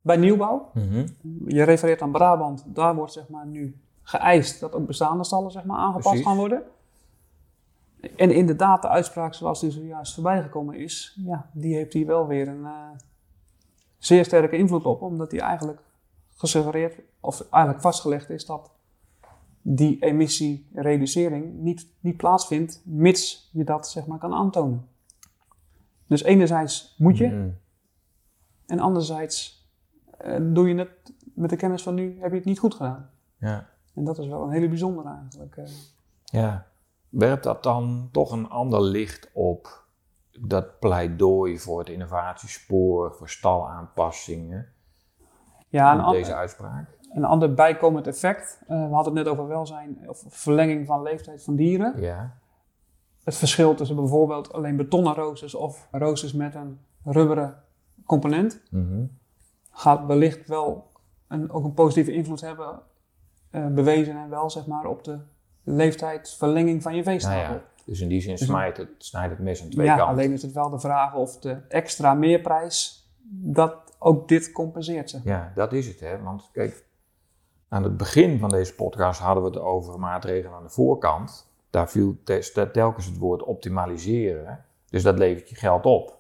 Bij 0.06 0.18
nieuwbouw, 0.18 0.72
je 1.46 1.64
refereert 1.64 2.02
aan 2.02 2.12
Brabant, 2.12 2.64
daar 2.66 2.96
wordt 2.96 3.14
zeg 3.14 3.28
maar, 3.30 3.46
nu 3.46 3.78
geëist 4.02 4.60
dat 4.60 4.74
ook 4.74 4.86
bestaande 4.88 5.24
stallen 5.24 5.52
zeg 5.52 5.64
maar, 5.64 5.78
aangepast 5.78 6.08
Precies. 6.08 6.26
gaan 6.26 6.36
worden. 6.38 6.64
En 8.16 8.32
inderdaad, 8.32 8.82
de 8.82 8.88
uitspraak 8.88 9.34
zoals 9.34 9.60
die 9.60 9.72
zojuist 9.72 10.14
voorbij 10.14 10.42
gekomen 10.42 10.76
is, 10.76 11.18
ja, 11.26 11.50
die 11.54 11.76
heeft 11.76 11.94
hier 11.94 12.06
wel 12.06 12.28
weer 12.28 12.48
een 12.48 12.66
eh, 12.66 12.72
zeer 13.98 14.26
sterke 14.26 14.58
invloed 14.58 14.86
op, 14.86 15.02
omdat 15.02 15.30
die 15.30 15.42
eigenlijk 15.42 15.80
gesuggereerd, 16.36 17.00
of 17.20 17.42
eigenlijk 17.50 17.84
vastgelegd 17.84 18.30
is 18.30 18.46
dat 18.46 18.72
die 19.62 20.00
emissiereducering 20.04 21.54
niet, 21.54 21.88
niet 22.00 22.18
plaatsvindt, 22.18 22.82
mits 22.84 23.50
je 23.54 23.64
dat 23.64 23.88
zeg 23.90 24.06
maar 24.08 24.20
kan 24.20 24.34
aantonen. 24.34 24.88
Dus 26.08 26.24
enerzijds 26.24 26.96
moet 26.98 27.18
je, 27.18 27.28
Mhm. 27.28 27.50
en 28.66 28.80
anderzijds 28.80 29.55
doe 30.42 30.68
je 30.70 30.76
het 30.76 31.14
met 31.34 31.50
de 31.50 31.56
kennis 31.56 31.84
van 31.84 31.94
nu, 31.94 32.18
heb 32.22 32.30
je 32.32 32.36
het 32.38 32.46
niet 32.46 32.60
goed 32.60 32.74
gedaan. 32.76 33.10
Ja. 33.38 33.68
En 33.96 34.04
dat 34.04 34.18
is 34.20 34.28
wel 34.28 34.44
een 34.44 34.50
hele 34.52 34.68
bijzondere 34.68 35.18
eigenlijk. 35.22 35.58
eh. 35.58 35.66
ja. 36.24 36.66
Werpt 37.10 37.44
dat 37.44 37.64
dan 37.64 38.10
toch 38.12 38.32
een 38.32 38.50
ander 38.50 38.82
licht 38.82 39.30
op 39.34 39.84
dat 40.40 40.80
pleidooi 40.80 41.60
voor 41.60 41.80
het 41.80 41.90
innovatiespoor, 41.90 43.14
voor 43.16 43.30
stalaanpassingen, 43.30 44.68
Ja, 45.68 45.92
een, 45.92 45.98
met 45.98 46.06
an- 46.06 46.12
deze 46.12 46.36
uitspraak? 46.36 46.98
een 47.14 47.24
ander 47.26 47.54
bijkomend 47.54 48.08
effect. 48.08 48.62
eh, 48.68 48.88
we 48.88 48.94
hadden 48.94 49.16
het 49.16 49.24
net 49.24 49.34
over 49.34 49.48
welzijn 49.48 50.10
of 50.10 50.24
verlenging 50.28 50.86
van 50.88 51.02
leeftijd 51.02 51.44
van 51.44 51.56
dieren. 51.56 52.02
Ja. 52.02 52.38
Het 53.24 53.36
verschil 53.36 53.76
tussen 53.76 53.96
bijvoorbeeld 53.96 54.54
alleen 54.54 54.76
betonnen 54.76 55.14
roosters 55.14 55.56
of 55.56 55.88
roosters 55.92 56.34
met 56.34 56.56
een 56.56 56.80
rubberen 57.04 57.64
component 58.06 58.62
Mhm. 58.72 59.04
Gaat 59.78 60.06
wellicht 60.06 60.48
wel 60.48 60.92
een, 61.28 61.52
ook 61.52 61.64
een 61.64 61.74
positieve 61.74 62.12
invloed 62.12 62.42
hebben, 62.42 62.80
eh, 63.50 63.68
bewezen 63.68 64.18
en 64.18 64.30
wel 64.30 64.50
zeg 64.50 64.66
maar 64.68 64.86
op 64.86 65.04
de 65.04 65.20
leeftijdsverlenging 65.64 66.82
van 66.82 66.96
je 66.96 67.04
Nou 67.04 67.12
veestapel. 67.20 67.54
ja, 67.56 67.62
dus 67.86 68.00
in 68.00 68.08
die 68.08 68.22
zin 68.22 68.36
Dus- 68.36 68.46
snijdt 68.46 68.78
het, 68.78 68.90
snijdt 68.98 69.30
het 69.32 69.40
mes 69.40 69.64
aan 69.64 69.70
twee 69.70 69.86
Ja, 69.86 69.96
kanten. 69.96 70.14
alleen 70.16 70.32
is 70.32 70.42
het 70.42 70.52
wel 70.52 70.70
de 70.70 70.80
vraag 70.80 71.16
of 71.16 71.40
de 71.40 71.58
extra 71.70 72.14
meerprijs 72.14 73.08
dat 73.30 73.76
ook 74.00 74.28
dit 74.28 74.52
compenseert. 74.52 75.10
Zeg. 75.10 75.24
Ja, 75.24 75.52
dat 75.56 75.74
is 75.74 75.88
het, 75.88 76.00
hè. 76.00 76.22
Want 76.22 76.50
kijk, 76.52 76.86
aan 77.68 77.84
het 77.84 77.98
begin 77.98 78.40
van 78.40 78.50
deze 78.50 78.76
podcast 78.76 79.20
hadden 79.20 79.44
we 79.44 79.50
het 79.50 79.60
over 79.60 80.00
maatregelen 80.00 80.58
aan 80.58 80.64
de 80.64 80.70
voorkant. 80.70 81.48
Daar 81.70 81.90
viel 81.90 82.16
te- 82.24 82.70
telkens 82.74 83.06
het 83.06 83.18
woord 83.18 83.44
optimaliseren. 83.44 84.66
Dus 84.90 85.04
dat 85.04 85.18
levert 85.18 85.50
je 85.50 85.56
geld 85.56 85.86
op. 85.86 86.20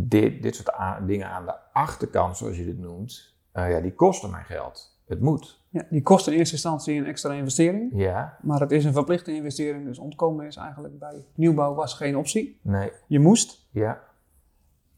Dit, 0.00 0.42
dit 0.42 0.56
soort 0.56 0.70
dingen 1.06 1.28
aan 1.28 1.44
de 1.44 1.54
achterkant, 1.72 2.36
zoals 2.36 2.56
je 2.56 2.64
dit 2.64 2.78
noemt, 2.78 3.34
eh, 3.52 3.70
ja, 3.70 3.80
die 3.80 3.94
kosten 3.94 4.30
mij 4.30 4.44
geld. 4.44 5.00
Het 5.06 5.20
moet. 5.20 5.62
Ja, 5.68 5.86
die 5.90 6.02
kost 6.02 6.26
in 6.26 6.32
eerste 6.32 6.54
instantie 6.54 6.98
een 6.98 7.06
extra 7.06 7.32
investering, 7.32 7.90
Ja, 7.94 8.38
maar 8.42 8.60
het 8.60 8.70
is 8.70 8.84
een 8.84 8.92
verplichte 8.92 9.34
investering, 9.34 9.84
dus 9.84 9.98
ontkomen 9.98 10.46
is 10.46 10.56
eigenlijk 10.56 10.98
bij 10.98 11.24
nieuwbouw 11.34 11.74
was 11.74 11.94
geen 11.94 12.16
optie. 12.16 12.58
nee, 12.62 12.92
Je 13.06 13.18
moest. 13.18 13.66
ja, 13.70 14.00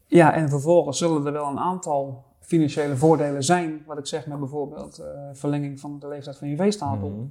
Ja, 0.07 0.33
en 0.33 0.49
vervolgens 0.49 0.97
zullen 0.97 1.25
er 1.25 1.31
wel 1.31 1.47
een 1.47 1.59
aantal 1.59 2.25
financiële 2.39 2.97
voordelen 2.97 3.43
zijn, 3.43 3.83
wat 3.85 3.97
ik 3.97 4.05
zeg 4.05 4.27
met 4.27 4.39
bijvoorbeeld 4.39 4.99
eh, 4.99 5.29
verlenging 5.33 5.79
van 5.79 5.99
de 5.99 6.07
leeftijd 6.07 6.37
van 6.37 6.49
je 6.49 6.55
veestapel. 6.55 7.09
Mhm. 7.09 7.25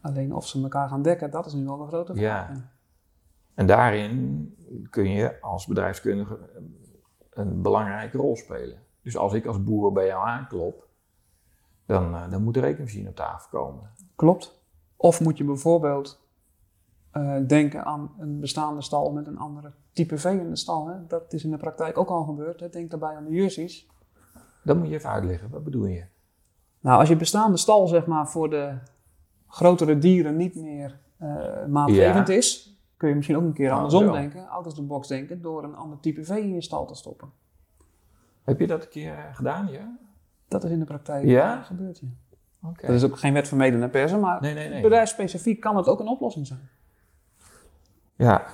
Alleen 0.00 0.34
of 0.34 0.46
ze 0.46 0.62
elkaar 0.62 0.88
gaan 0.88 1.02
dekken, 1.02 1.30
dat 1.30 1.46
is 1.46 1.52
nu 1.52 1.64
wel 1.64 1.80
een 1.80 1.88
grote 1.88 2.14
vraag. 2.14 2.48
Ja. 2.48 2.70
En 3.56 3.66
daarin 3.66 4.54
kun 4.90 5.10
je 5.10 5.40
als 5.40 5.66
bedrijfskundige 5.66 6.38
een 7.30 7.62
belangrijke 7.62 8.16
rol 8.16 8.36
spelen. 8.36 8.78
Dus 9.02 9.16
als 9.16 9.32
ik 9.32 9.46
als 9.46 9.64
boer 9.64 9.92
bij 9.92 10.06
jou 10.06 10.26
aanklop, 10.26 10.88
dan, 11.86 12.14
eh, 12.14 12.30
dan 12.30 12.42
moet 12.42 12.54
de 12.54 12.60
rekenmachine 12.60 13.08
op 13.08 13.16
tafel 13.16 13.48
komen. 13.58 13.90
Klopt. 14.16 14.60
Of 14.96 15.20
moet 15.20 15.36
je 15.38 15.44
bijvoorbeeld 15.44 16.24
eh, 17.10 17.36
denken 17.46 17.84
aan 17.84 18.14
een 18.18 18.40
bestaande 18.40 18.82
stal 18.82 19.12
met 19.12 19.26
een 19.26 19.38
andere 19.38 19.72
type 19.92 20.18
vee 20.18 20.38
in 20.40 20.50
de 20.50 20.56
stal. 20.56 20.86
Hè? 20.88 21.06
Dat 21.06 21.32
is 21.32 21.44
in 21.44 21.50
de 21.50 21.56
praktijk 21.56 21.98
ook 21.98 22.08
al 22.08 22.24
gebeurd. 22.24 22.60
Hè? 22.60 22.68
Denk 22.68 22.90
daarbij 22.90 23.16
aan 23.16 23.24
de 23.24 23.30
Jerseys. 23.30 23.86
Dat 24.62 24.76
moet 24.76 24.88
je 24.88 24.94
even 24.94 25.10
uitleggen. 25.10 25.50
Wat 25.50 25.64
bedoel 25.64 25.86
je? 25.86 26.04
Nou, 26.80 26.98
als 26.98 27.08
je 27.08 27.16
bestaande 27.16 27.56
stal 27.56 27.86
zeg 27.86 28.06
maar, 28.06 28.28
voor 28.28 28.50
de 28.50 28.78
grotere 29.46 29.98
dieren 29.98 30.36
niet 30.36 30.54
meer 30.54 30.98
eh 31.16 31.66
maatgevend 31.68 32.28
Ja. 32.28 32.34
is, 32.34 32.65
kun 32.96 33.08
je 33.08 33.14
misschien 33.14 33.36
ook 33.36 33.42
een 33.42 33.52
keer 33.52 33.70
Ah, 33.70 33.76
andersom 33.76 34.12
denken, 34.12 34.48
out 34.48 34.66
of 34.66 34.74
the 34.74 34.82
box 34.82 35.08
denken, 35.08 35.42
door 35.42 35.64
een 35.64 35.74
ander 35.74 36.00
type 36.00 36.24
vee 36.24 36.42
in 36.42 36.54
je 36.54 36.62
stal 36.62 36.86
te 36.86 36.94
stoppen. 36.94 37.30
Heb 38.44 38.60
je 38.60 38.66
dat 38.66 38.82
een 38.82 38.88
keer 38.88 39.14
eh, 39.14 39.34
gedaan, 39.34 39.66
ja? 39.70 39.96
Dat 40.48 40.64
is 40.64 40.70
in 40.70 40.78
de 40.78 40.84
praktijk 40.84 41.24
Ja? 41.24 41.58
eh, 41.58 41.64
gebeurd. 41.64 41.98
Ja. 41.98 42.06
Oké. 42.68 42.86
Dat 42.86 42.96
is 42.96 43.04
ook 43.04 43.18
geen 43.18 43.32
wet 43.32 43.48
van 43.48 43.58
mede 43.58 43.78
en 43.82 43.90
persen, 43.90 44.20
maar 44.20 44.40
Nee, 44.40 44.54
nee, 44.54 44.68
nee. 44.68 44.82
bedrijfsspecifiek 44.82 45.60
kan 45.60 45.76
het 45.76 45.86
ook 45.88 46.00
een 46.00 46.08
oplossing 46.08 46.46
zijn. 46.46 46.68
Ja, 48.14 48.46